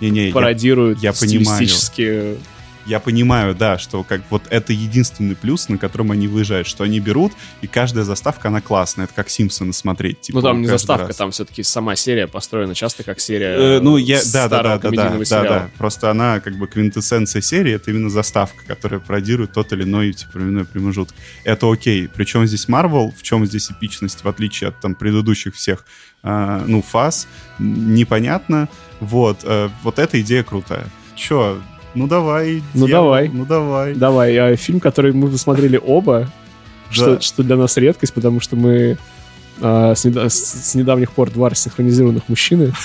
[0.00, 1.56] Не-не, я- пародируют я понимаю.
[1.56, 2.38] стилистически
[2.88, 7.00] Я понимаю, да, что как вот это единственный плюс, на котором они выезжают, что они
[7.00, 9.04] берут, и каждая заставка, она классная.
[9.04, 10.22] Это как Симпсоны смотреть.
[10.22, 11.16] Типа, Ну, там не заставка, раз.
[11.16, 14.90] там все-таки сама серия построена часто как серия Э, ну, я, да, да, да, да,
[14.90, 15.46] да, да, сериала.
[15.48, 15.70] да.
[15.76, 20.38] Просто она как бы квинтэссенция серии, это именно заставка, которая пародирует тот или иной типа
[20.38, 21.14] временной промежуток.
[21.44, 22.08] Это окей.
[22.08, 25.84] Причем здесь Марвел, в чем здесь эпичность, в отличие от там предыдущих всех,
[26.22, 27.28] а, ну, фаз,
[27.58, 28.68] непонятно.
[29.00, 30.86] Вот, э, вот эта идея крутая.
[31.14, 31.60] Чё,
[31.98, 32.62] ну давай.
[32.74, 33.28] Ну, делай, давай.
[33.28, 33.94] Ну давай.
[33.94, 36.30] Давай, а фильм, который мы посмотрели оба,
[36.90, 37.20] что, Да.
[37.20, 38.96] что для нас редкость, потому что мы
[39.60, 42.72] а, с, неда- с- с недавних пор два синхронизированных мужчины.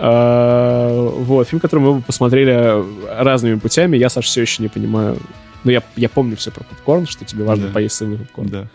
[0.00, 2.84] А, Вот, фильм, который мы оба посмотрели
[3.20, 5.18] разными путями, я, Саш, все еще не понимаю.
[5.64, 7.72] Ну, я, я помню все про попкорн, что тебе важно Да.
[7.72, 8.48] поесть сырный попкорн.
[8.48, 8.68] Да.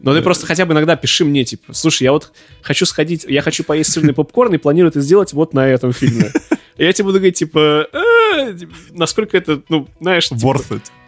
[0.00, 2.32] Но ты просто хотя бы иногда пиши мне, типа, слушай, я вот
[2.62, 6.30] хочу сходить, я хочу поесть сырный попкорн и планирую это сделать вот на этом фильме.
[6.76, 10.38] И я тебе буду говорить, типа, «А, типа, насколько это, ну, знаешь, типа,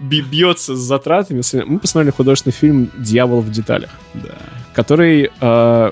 [0.00, 1.42] бьется с затратами.
[1.66, 4.30] Мы посмотрели художественный фильм «Дьявол в деталях», Да.
[4.74, 5.90] который, э,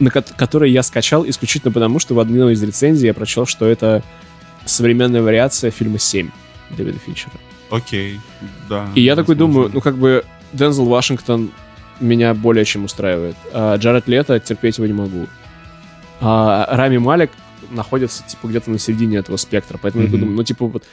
[0.00, 3.66] на ко- который я скачал исключительно потому, что в одной из рецензий я прочел, что
[3.66, 4.02] это
[4.64, 6.30] современная вариация фильма «Семь»
[6.70, 7.32] Дэвида Финчера.
[7.70, 8.18] Окей.
[8.70, 8.88] Да.
[8.94, 9.54] И я такой возможно.
[9.54, 11.50] думаю, ну как бы Дензел Вашингтон
[12.00, 13.36] меня более чем устраивает.
[13.52, 15.26] А Джаред Лето терпеть его не могу.
[16.20, 17.30] А Рами Малик
[17.72, 20.20] находится типа где-то на середине этого спектра, поэтому я Мгм.
[20.20, 20.84] думаю, ну типа вот,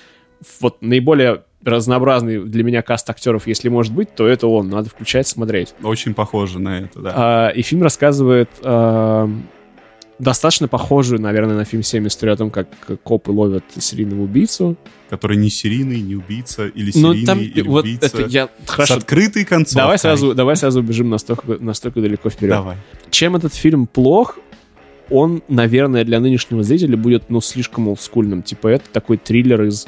[0.62, 4.70] вот наиболее разнообразный для меня каст актеров, если может быть, то это он.
[4.70, 5.74] Надо включать, смотреть.
[5.84, 7.14] Очень похоже на это, да.
[7.16, 9.30] А, и фильм рассказывает а,
[10.20, 12.68] достаточно похожую, наверное, на фильм «Семь» историю о том, как
[13.04, 14.78] копы ловят серийного убийцу.
[15.10, 18.06] Который не серийный, не убийца, или Но серийный, Ну, там или вот убийца.
[18.06, 18.94] это я С хорошо.
[18.96, 19.82] открытой концовкой.
[19.84, 22.54] Давай сразу, давай сразу убежим настолько, настолько далеко вперед.
[22.56, 22.78] Давай.
[23.10, 24.38] Чем этот фильм плох,
[25.10, 28.44] он, наверное, для нынешнего зрителя будет, ну, слишком олдскульным.
[28.44, 29.88] Типа, это такой триллер из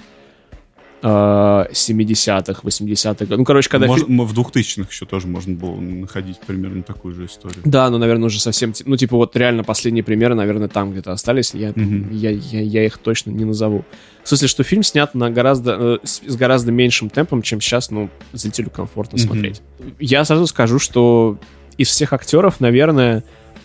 [1.04, 3.26] э, 70-х, 80-х.
[3.38, 4.22] Ну, короче, когда Мож- фильм...
[4.22, 7.60] м- В 2000-х еще тоже можно было находить примерно такую же историю.
[7.66, 8.74] Да, ну, наверное, уже совсем...
[8.86, 11.54] Ну, типа, вот реально последние примеры, наверное, там где-то остались.
[11.54, 12.10] Я, Мгм.
[12.12, 13.84] я, я, я их точно не назову.
[14.24, 17.90] В смысле, что фильм снят на гораздо, э, с, с гораздо меньшим темпом, чем сейчас,
[17.90, 19.28] ну, зрителю комфортно Мгм.
[19.28, 19.62] смотреть.
[20.00, 21.38] Я сразу скажу, что
[21.78, 23.24] из всех актеров, наверное,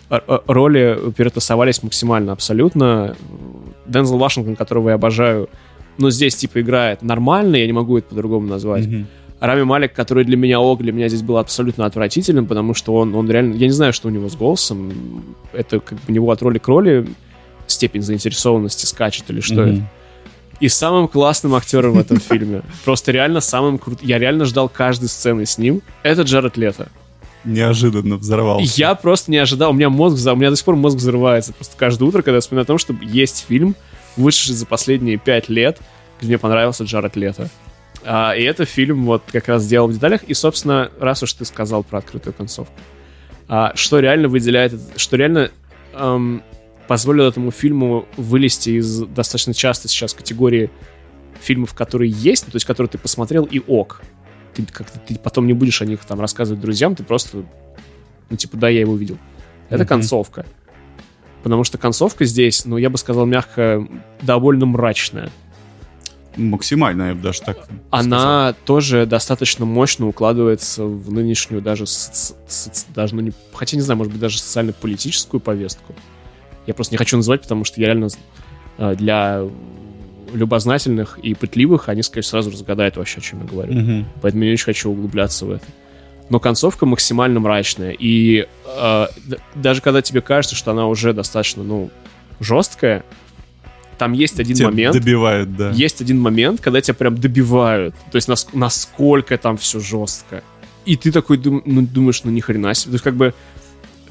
[0.08, 3.16] роли перетасовались максимально абсолютно.
[3.86, 5.48] Дензел Вашингтон, которого я обожаю,
[5.98, 8.86] ну, здесь, типа, играет нормально, я не могу это по-другому назвать.
[8.86, 9.06] Мгм.
[9.40, 13.14] Рами Малик, который для меня ок, для меня здесь был абсолютно отвратительным, потому что он,
[13.14, 13.54] он реально...
[13.54, 14.92] Я не знаю, что у него с голосом.
[15.52, 17.06] Это как бы у него от роли к роли
[17.66, 19.72] степень заинтересованности скачет или что Мгм.
[19.72, 19.82] это.
[20.60, 25.08] И самым классным актером в этом фильме, просто реально самым крутым, я реально ждал каждой
[25.08, 26.88] сцены с ним, это Джаред Лето.
[27.46, 28.72] Неожиданно взорвался.
[28.76, 31.76] Я просто не ожидал, у меня мозг, у меня до сих пор мозг взрывается просто
[31.76, 33.76] каждое утро, когда я вспоминаю о том, что есть фильм,
[34.16, 35.78] вышедший за последние пять лет,
[36.18, 37.48] где мне понравился Джаред Лето.
[38.04, 40.22] А, и это фильм вот как раз сделал в деталях.
[40.24, 42.74] И, собственно, раз уж ты сказал про открытую концовку,
[43.48, 45.50] а, что реально выделяет, что реально
[45.94, 46.42] эм,
[46.88, 50.70] позволило этому фильму вылезти из достаточно часто сейчас категории
[51.40, 54.02] фильмов, которые есть, то есть которые ты посмотрел и ок.
[54.56, 57.44] Ты как-то ты потом не будешь о них там рассказывать друзьям, ты просто,
[58.30, 59.18] ну типа, да, я его видел.
[59.68, 59.88] Это Мгм.
[59.88, 60.46] концовка.
[61.42, 63.86] Потому что концовка здесь, ну, я бы сказал мягко,
[64.22, 65.30] довольно мрачная.
[66.36, 67.82] Максимально, я бы даже так сказал.
[67.90, 73.82] Она тоже достаточно мощно укладывается в нынешнюю даже, соци- соци- даже ну, не, хотя не
[73.82, 75.94] знаю, может быть, даже социально-политическую повестку.
[76.66, 78.08] Я просто не хочу называть, потому что я реально
[78.78, 79.44] э, для
[80.36, 83.72] любознательных и пытливых они, скорее, сразу разгадают вообще, о чем я говорю.
[83.72, 84.06] Мгм.
[84.22, 85.64] Поэтому я не очень хочу углубляться в это.
[86.28, 87.92] Но концовка максимально мрачная.
[87.98, 89.06] И э,
[89.54, 91.90] даже когда тебе кажется, что она уже достаточно, ну,
[92.40, 93.04] жесткая,
[93.98, 94.94] там есть один Тебя момент.
[94.94, 95.70] добивает, да.
[95.70, 97.94] Есть один момент, когда тебя прям добивают.
[98.10, 100.42] То есть нас- насколько там все жестко.
[100.84, 102.90] И ты такой дум- ну, думаешь, ну ни хрена себе.
[102.90, 103.32] То есть как бы,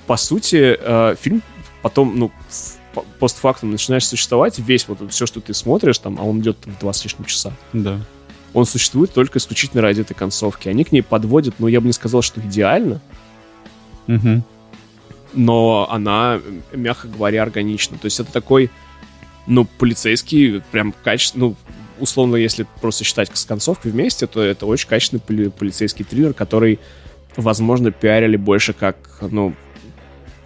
[0.07, 1.41] по сути, э, фильм
[1.81, 2.31] потом, ну,
[3.19, 6.93] постфактум начинаешь существовать, весь вот все, что ты смотришь, там, а он идет там, два
[6.93, 7.99] с лишним часа, Да.
[8.53, 10.69] он существует только исключительно ради этой концовки.
[10.69, 13.01] Они к ней подводят, ну, я бы не сказал, что идеально,
[14.07, 14.43] Мгм.
[15.33, 16.39] но она,
[16.73, 17.97] мягко говоря, органична.
[17.97, 18.69] То есть это такой,
[19.47, 21.55] ну, полицейский, прям качественный, ну,
[21.99, 26.79] условно, если просто считать с концовкой вместе, то это очень качественный поли- полицейский триллер, который,
[27.35, 29.53] возможно, пиарили больше как, ну,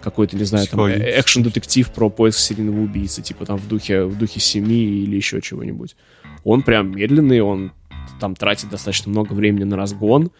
[0.02, 1.10] какой-то, не знаю, там, Психологический.
[1.10, 5.40] э, экшен-детектив про поиск серийного убийцы, типа там в духе, в духе семи или еще
[5.40, 5.96] чего-нибудь.
[6.44, 7.72] Он прям медленный, он
[8.18, 10.30] там тратит достаточно много времени на разгон,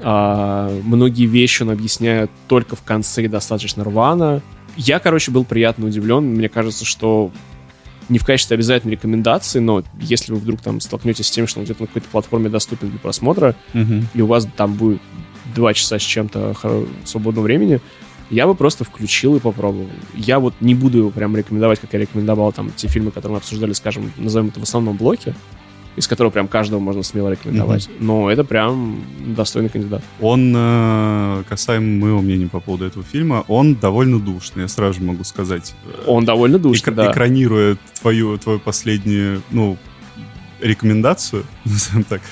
[0.00, 4.42] а, многие вещи он объясняет только в конце достаточно рвано.
[4.76, 6.24] Я, короче, был приятно удивлен.
[6.24, 7.30] Мне кажется, что
[8.08, 11.64] не в качестве обязательной рекомендации, но если вы вдруг там столкнетесь с тем, что он
[11.66, 14.08] где-то на какой-то платформе доступен для просмотра, Мгм.
[14.14, 15.00] и у вас там будет
[15.54, 16.56] два часа с чем-то
[17.04, 17.80] свободного времени,
[18.32, 19.88] я бы просто включил и попробовал.
[20.14, 23.38] Я вот не буду его прям рекомендовать, как я рекомендовал там те фильмы, которые мы
[23.38, 25.34] обсуждали, скажем, назовем это в основном блоке,
[25.96, 27.90] из которого прям каждого можно смело рекомендовать.
[28.00, 29.04] Но это прям
[29.36, 30.02] достойный кандидат.
[30.18, 35.04] Он, э, касаемо моего мнения по поводу этого фильма, он довольно душный, я сразу же
[35.04, 35.74] могу сказать.
[36.06, 37.12] Он довольно душный, Экра- да.
[37.12, 39.76] Экранируя твою, твою последнюю, ну,
[40.62, 42.22] рекомендацию, назовем так,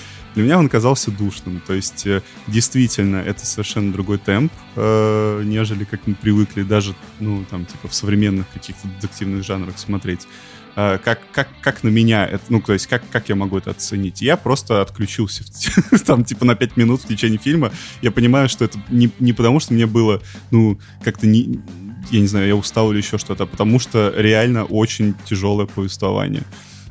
[0.40, 1.60] для меня он казался душным.
[1.66, 7.44] То есть, э, действительно, это совершенно другой темп, э, нежели как мы привыкли даже, ну,
[7.50, 10.26] там, типа, в современных каких-то детективных жанрах смотреть.
[10.76, 13.72] Э, как, как, как на меня, это, ну, то есть, как, как я могу это
[13.72, 14.22] оценить?
[14.22, 15.44] Я просто отключился,
[16.06, 17.70] там, типа, на 5 минут в течение фильма.
[18.00, 21.60] Я понимаю, что это не, не потому, что мне было, ну, как-то не,
[22.10, 26.44] я не знаю, я устал или еще что-то, а потому что реально очень тяжелое повествование.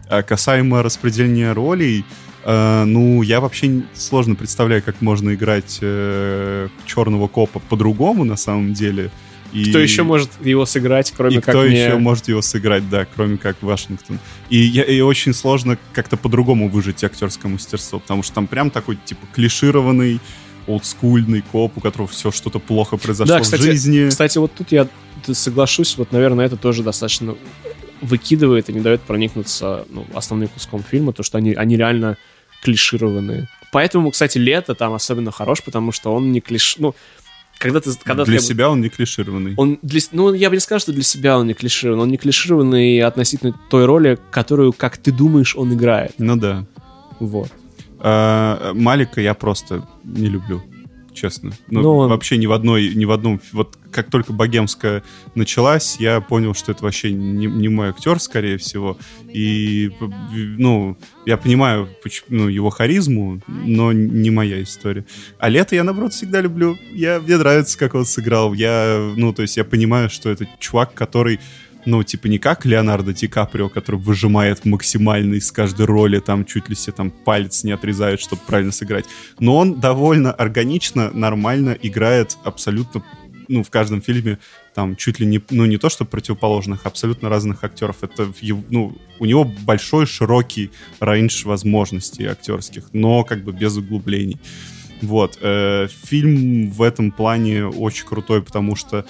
[0.08, 2.06] А касаемо распределения ролей,
[2.44, 8.74] э, ну, я вообще сложно представляю, как можно играть э, черного копа по-другому на самом
[8.74, 9.12] деле.
[9.52, 9.70] И...
[9.70, 13.06] Кто еще может его сыграть, кроме и как кто не- еще может его сыграть, да,
[13.06, 14.20] кроме как Вашингтон.
[14.50, 18.98] И, я, и очень сложно как-то по-другому выжить актерское мастерство, потому что там прям такой,
[19.04, 20.20] типа, клишированный,
[20.68, 24.10] олдскульный коп, у которого все что-то плохо произошло Да, кстати, в жизни.
[24.10, 24.88] Кстати, вот тут я
[25.26, 27.36] соглашусь, вот, наверное, это тоже достаточно
[28.02, 32.18] выкидывает и не дает проникнуться ну, основным куском фильма, то, что они, они реально
[32.62, 33.48] клишированные.
[33.72, 36.76] Поэтому, кстати, лето там особенно хорош, потому что он не клиш...
[36.78, 36.96] Ну,
[37.60, 37.92] когда ты...
[38.04, 39.54] Когда Для ты- себя он не клишированный.
[39.58, 42.00] Он для, ну, я бы не сказал, что для себя он не клиширован.
[42.00, 46.14] Он не клишированный относительно той роли, которую, как ты думаешь, он играет.
[46.18, 46.66] Ну да.
[47.20, 47.52] Вот.
[48.00, 50.64] А, Малика я просто не люблю,
[51.14, 51.52] честно.
[51.70, 53.42] Ну, он- вообще ни в одной, ни в одном...
[53.52, 55.04] Вот как только богемская
[55.36, 58.98] началась, я понял, что это вообще не, не мой актер, скорее всего.
[59.32, 59.92] И,
[60.32, 61.90] ну, я понимаю
[62.28, 65.06] ну, его харизму, но не моя история.
[65.40, 66.78] А Лето я, наоборот, всегда люблю.
[66.92, 68.54] Я, мне нравится, как он сыграл.
[68.54, 71.40] Я, ну, то есть я понимаю, что это чувак, который
[71.90, 76.70] ну, типа не как Леонардо Ди Каприо, который выжимает максимально из каждой роли, там чуть
[76.70, 79.06] ли себе там палец не отрезает, чтобы правильно сыграть.
[79.40, 83.04] Но он довольно органично, нормально играет абсолютно
[83.50, 84.38] ну, в каждом фильме
[84.76, 88.04] там чуть ли не, ну, не то, что противоположных, абсолютно разных актеров.
[88.04, 88.32] Это,
[88.70, 90.70] ну, у него большой, широкий
[91.00, 94.40] рейндж возможностей актерских, но как бы без углублений.
[95.02, 95.38] Вот.
[95.42, 99.06] э, фильм в этом плане очень крутой, потому что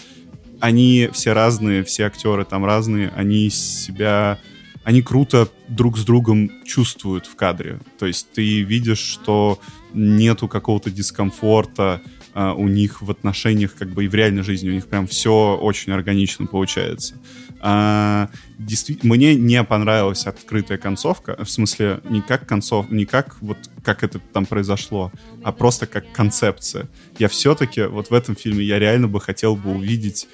[0.60, 4.40] они все разные, все актеры там разные, они себя
[4.84, 7.80] они круто друг с другом чувствуют в кадре.
[8.00, 9.60] То есть ты видишь, что
[9.94, 12.02] нету какого-то дискомфорта
[12.34, 14.70] а, у них в отношениях, как бы и в реальной жизни.
[14.70, 17.16] У них прям все очень органично получается.
[17.62, 23.58] А, действительно, мне не понравилась открытая концовка, в смысле не как концов, не как вот
[23.84, 25.12] как это там произошло,
[25.44, 26.88] а просто как концепция.
[27.18, 30.28] Я все-таки вот в этом фильме я реально бы хотел бы увидеть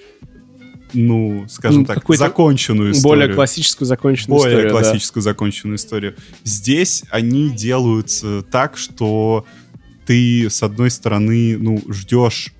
[0.93, 3.19] ну, скажем Ну, так, законченную историю.
[3.23, 4.73] Более классическую законченную Более историю.
[4.73, 4.79] да.
[4.81, 6.15] классическую законченную историю.
[6.43, 9.45] Здесь они делаются так, что
[10.05, 12.53] ты, с одной стороны, ну, ждешь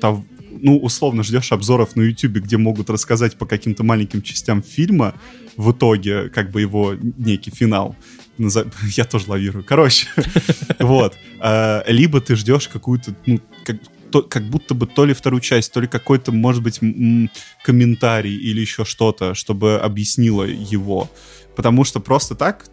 [0.00, 0.24] тов-
[0.60, 5.14] ну, условно, ждешь обзоров на YouTube, где могут рассказать по каким-то маленьким частям фильма,
[5.56, 7.96] в итоге, как бы его некий финал.
[8.38, 9.64] Я тоже лавирую.
[9.64, 10.08] Короче,
[10.78, 11.16] вот.
[11.40, 13.40] А, Либо ты ждешь какую-то, ну,
[14.10, 17.30] то- как будто бы то ли вторую часть, то ли какой-то, может быть, м,
[17.64, 21.08] комментарий или еще что-то, чтобы объяснило его.
[21.56, 22.66] Потому что просто так,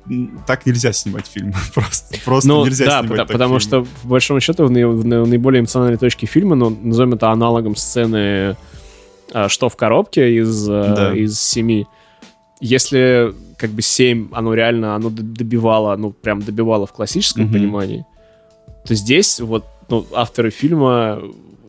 [0.45, 1.53] так нельзя снимать фильм.
[1.73, 3.69] Просто, просто Ну, нельзя да, снимать так потому фильм.
[3.69, 7.29] что, в большом счету, в, наи- в на- наиболее эмоциональной точке фильма, ну, назовем это
[7.31, 8.57] аналогом сцены
[9.33, 11.13] а, «Что в коробке» из, а, Да.
[11.15, 11.87] из семи.
[12.59, 17.53] Если как бы семь, оно реально, оно добивало, ну, прям добивало в классическом Мгм.
[17.53, 18.05] понимании,
[18.85, 21.21] то здесь вот ну, авторы фильма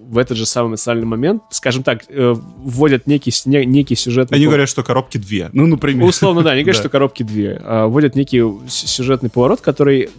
[0.07, 4.37] в этот же самый эмоциональный момент, скажем так, э, вводят некий, не- некий сюжетный...
[4.37, 5.49] Они пов- говорят, что коробки две.
[5.55, 6.07] Ну, например.
[6.07, 6.83] Условно, да, они говорят, Да.
[6.83, 7.59] что коробки две.
[7.65, 10.11] А, Вводят некий сюжетный поворот, который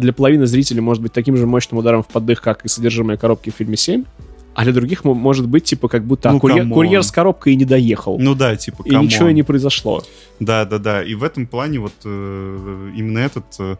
[0.00, 3.50] для половины зрителей может быть таким же мощным ударом в поддых, как и содержимое коробки
[3.50, 4.04] в фильме 7,
[4.54, 6.74] а для других мо- может быть, типа, как будто а, Ну, курьер, come on.
[6.74, 8.18] курьер с коробкой и не доехал.
[8.18, 9.30] Ну да, типа, и ничего come on.
[9.32, 10.02] и не произошло.
[10.40, 11.02] Да, да, да.
[11.04, 13.76] И в этом плане вот э, именно этот э,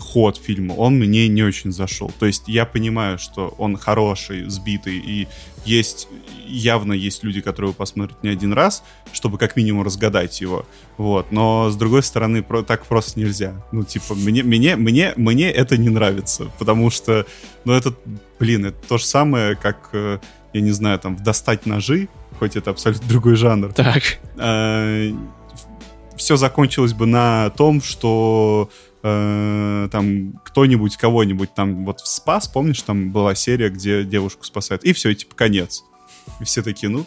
[0.00, 2.10] ход фильма, он мне не очень зашел.
[2.18, 5.28] То есть я понимаю, что он хороший, сбитый, и
[5.64, 6.08] есть,
[6.46, 8.82] явно есть люди, которые его посмотрят не один раз,
[9.12, 10.66] чтобы как минимум разгадать его.
[10.96, 11.30] Вот.
[11.32, 13.54] Но с другой стороны, про, так просто нельзя.
[13.72, 17.26] Ну, типа, мне, мне, мне, мне это не нравится, потому что,
[17.64, 17.94] ну, это,
[18.38, 20.18] блин, это то же самое, как, э,
[20.52, 24.18] я не знаю, там, «Достать ножи», хоть это абсолютно другой жанр, Так.
[26.16, 28.70] Все закончилось бы на том, что
[29.02, 34.92] э, там кто-нибудь кого-нибудь там вот спас, помнишь, там была серия, где девушку спасают, и
[34.92, 35.84] все, и типа конец.
[36.40, 37.06] И все такие, ну,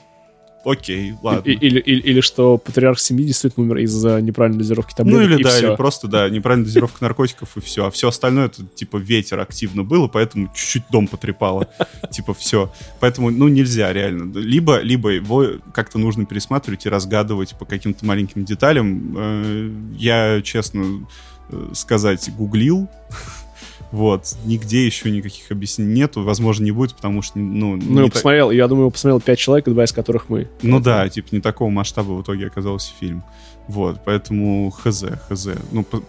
[0.66, 1.50] окей, ладно.
[1.50, 5.22] Или, или, или что патриарх семьи действительно умер из-за неправильной дозировки таблеток.
[5.22, 5.70] ну или да, всё.
[5.70, 7.86] или просто, да, неправильная дозировка наркотиков и все.
[7.86, 11.68] А все остальное это типа ветер активно было, поэтому чуть-чуть дом потрепало.
[12.12, 12.72] Типа все.
[13.00, 14.38] Поэтому, ну, нельзя реально.
[14.38, 19.16] Либо, либо его как-то нужно пересматривать и разгадывать по каким-то маленьким деталям.
[19.18, 21.08] Э, Я, честно
[21.50, 22.90] э, сказать, гуглил.
[23.96, 24.36] Вот.
[24.44, 26.22] Нигде еще никаких объяснений нету.
[26.22, 27.78] Возможно, не будет, потому что, ну...
[27.78, 30.50] Ну, его та- посмотрел, я думаю, его посмотрел пять человек, два из которых мы.
[30.62, 33.24] ну да, типа не такого масштаба в итоге оказался фильм.
[33.70, 35.48] Вот, поэтому хз, хз.
[35.72, 36.04] Ну, по-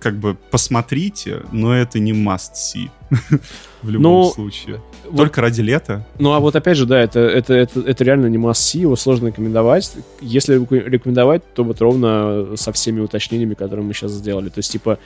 [0.00, 2.88] как бы посмотрите, но это не must see.
[3.82, 4.80] В любом Ну, случае.
[5.04, 6.06] Вот- Только ради лета.
[6.18, 9.26] Ну, а вот опять же, да, это, это, это, это реально не масс его сложно
[9.28, 9.92] рекомендовать.
[10.20, 14.48] Если рекомендовать, то вот ровно со всеми уточнениями, которые мы сейчас сделали.
[14.48, 14.98] То есть, типа,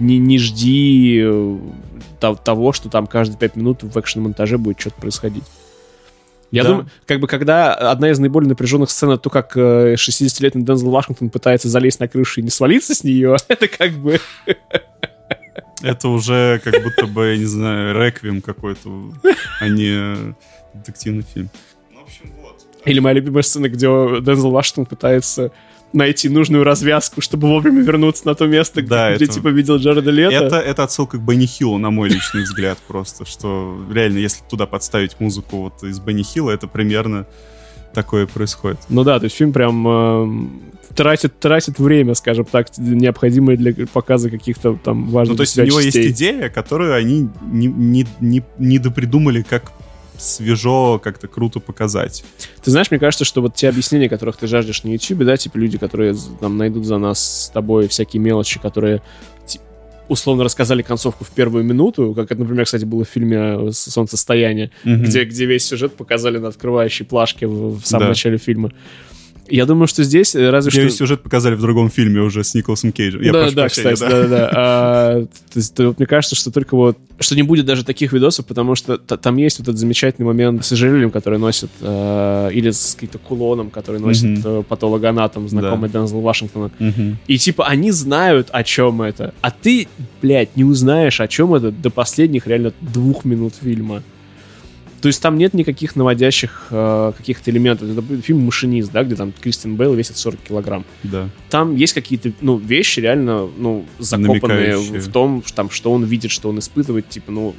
[0.00, 1.58] не, не жди э,
[2.20, 5.44] то- того, что там каждые пять минут в экшн-монтаже будет что-то происходить.
[6.54, 6.68] Я Да.
[6.70, 10.90] думаю, как бы, когда одна из наиболее напряженных сцен, это то, как э, 60-летний Дензел
[10.90, 14.20] Вашингтон пытается залезть на крышу и не свалиться с нее, это как бы...
[15.82, 19.12] Это уже как будто бы, я не знаю, реквием какой-то,
[19.60, 20.34] а не
[20.72, 21.50] детективный фильм.
[21.92, 22.64] Ну, в общем, вот.
[22.86, 25.50] Или моя любимая сцена, где Дензел Вашингтон пытается
[25.94, 30.10] найти нужную развязку, чтобы вовремя вернуться на то место, Да, где это- типа видел Джареда
[30.10, 30.34] Лето.
[30.34, 34.66] Это, это отсылка к Бенни Хиллу, на мой личный взгляд, просто, что реально, если туда
[34.66, 37.26] подставить музыку вот из Бенни Хилла, это примерно
[37.94, 38.78] такое происходит.
[38.88, 40.62] Ну да, то есть фильм прям эм,
[40.94, 45.64] тратит, тратит время, скажем так, необходимое для показа каких-то там важных Ну, то есть у
[45.64, 49.72] него есть идея, которую они не, не, не, не допридумали, как
[50.18, 52.24] свежо, как-то круто показать.
[52.62, 55.56] Ты знаешь, мне кажется, что вот те объяснения, которых ты жаждешь на YouTube, да, типа
[55.58, 59.02] люди, которые там найдут за нас с тобой всякие мелочи, которые
[60.08, 63.36] условно рассказали концовку в первую минуту, как это, например, кстати, было в фильме
[63.68, 68.08] э, «Солнцестояние», где, где весь сюжет показали на открывающей плашке в, в самом Да.
[68.10, 68.70] начале фильма.
[69.48, 70.98] Я думаю, что здесь э, разве Где что...
[70.98, 73.22] сюжет показали в другом фильме уже с Николасом Кейджем.
[73.22, 74.50] Я да, прошу да, прощения, кстати, да, да, да.
[74.54, 78.46] А, то есть, вот мне кажется, что только вот, что не будет даже таких видосов,
[78.46, 82.94] потому что там есть вот этот замечательный момент с ожерельем, который носит, э, или с
[82.94, 86.70] каким-то кулоном, который носит э, патологоанатом, знакомый Дензел Вашингтона.
[86.78, 87.18] Мгм.
[87.26, 89.88] И типа они знают, о чем это, а ты,
[90.22, 94.02] блядь, не узнаешь, о чем это до последних реально двух минут фильма.
[95.04, 97.90] То есть там нет никаких наводящих э, каких-то элементов.
[97.90, 101.28] Это фильм «Машинист», да, где там Кристин Бейл весит 40 килограмм Да.
[101.50, 105.00] там есть какие-то, ну, вещи реально, ну, закопанные в, Намекающие.
[105.00, 107.54] в том, что, там, что он видит, что он испытывает, типа, ну,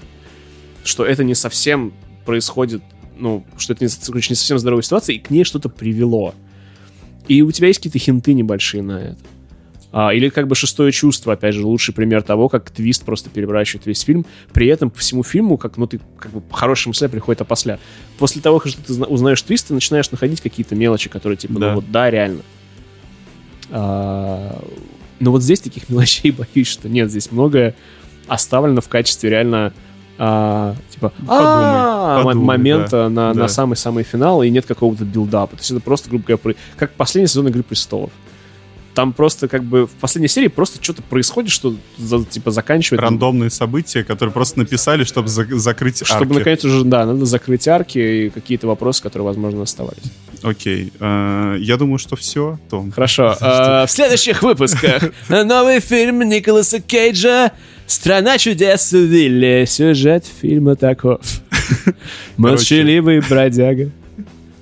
[0.83, 1.93] что это не совсем
[2.25, 2.81] происходит,
[3.15, 6.33] ну, что это не, короче, не совсем здоровая ситуация, и к ней что-то привело.
[7.27, 9.19] И у тебя есть какие-то хинты небольшие на это.
[9.97, 13.85] А, или как бы шестое чувство, опять же, лучший пример того, как твист просто переворачивает
[13.85, 14.25] весь фильм.
[14.51, 17.79] При этом по всему фильму, как, ну, ты, как бы, хорошая мысль приходит опосля.
[18.17, 21.69] После того, как ты зна- узнаешь твист, ты начинаешь находить какие-то мелочи, которые, типа, Да.
[21.69, 22.41] ну, вот, да, реально.
[23.71, 24.61] А,
[25.21, 27.09] но вот здесь таких мелочей боюсь, что нет.
[27.09, 27.73] Здесь многое
[28.27, 29.71] оставлено в качестве реально
[30.17, 33.41] а, типа а, м- подумай, момента на, да.
[33.41, 35.55] на самый-самый финал, и нет какого-то билдапа.
[35.55, 38.11] То есть это просто, грубо говоря, как последний сезон Игры престолов.
[38.95, 43.01] Там просто как бы в последней серии просто что-то происходит, что за- типа заканчивает...
[43.01, 46.33] Рандомные события, которые просто написали, чтобы за- закрыть Чтобы арки.
[46.39, 50.03] наконец уже, да, надо закрыть арки и какие-то вопросы, которые, возможно, оставались.
[50.43, 50.93] Окей.
[50.99, 52.91] э, я думаю, что все, Том.
[52.91, 53.35] Хорошо.
[53.39, 57.51] э, В следующих выпусках новый фильм Николаса Кейджа
[57.87, 59.65] «Страна чудес в Вилле».
[59.67, 61.19] Сюжет фильма таков.
[62.37, 63.89] Молчаливый бродяга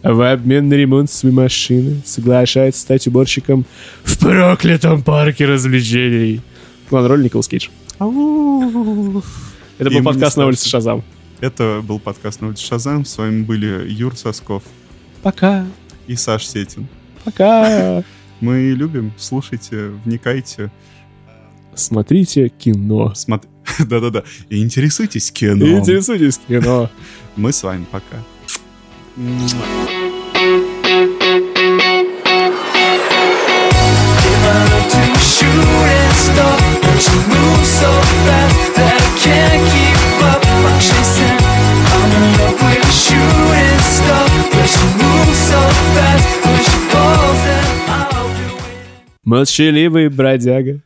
[0.03, 3.65] в обмен на ремонт своей машины соглашается стать уборщиком
[4.03, 6.41] в проклятом парке развлечений.
[6.89, 7.69] Главная роль Николас Кейдж.
[7.99, 10.69] Это был подкаст на улице.
[10.69, 11.03] Шазам.
[11.39, 13.03] Это был подкаст «Новый Шазам».
[13.03, 14.63] С вами были Юр Сосков
[15.21, 15.65] Пока.
[16.07, 16.87] и Саш Сетин.
[17.25, 18.03] Пока.
[18.39, 20.71] Мы любим, слушайте, вникайте,
[21.75, 23.13] Смотрите кино.
[23.79, 24.23] Да-да-да.
[24.49, 25.65] И интересуйтесь кино.
[25.79, 26.89] Интересуйтесь кино.
[27.35, 28.17] Мы с вами пока.
[49.23, 50.79] Молчаливый бродяга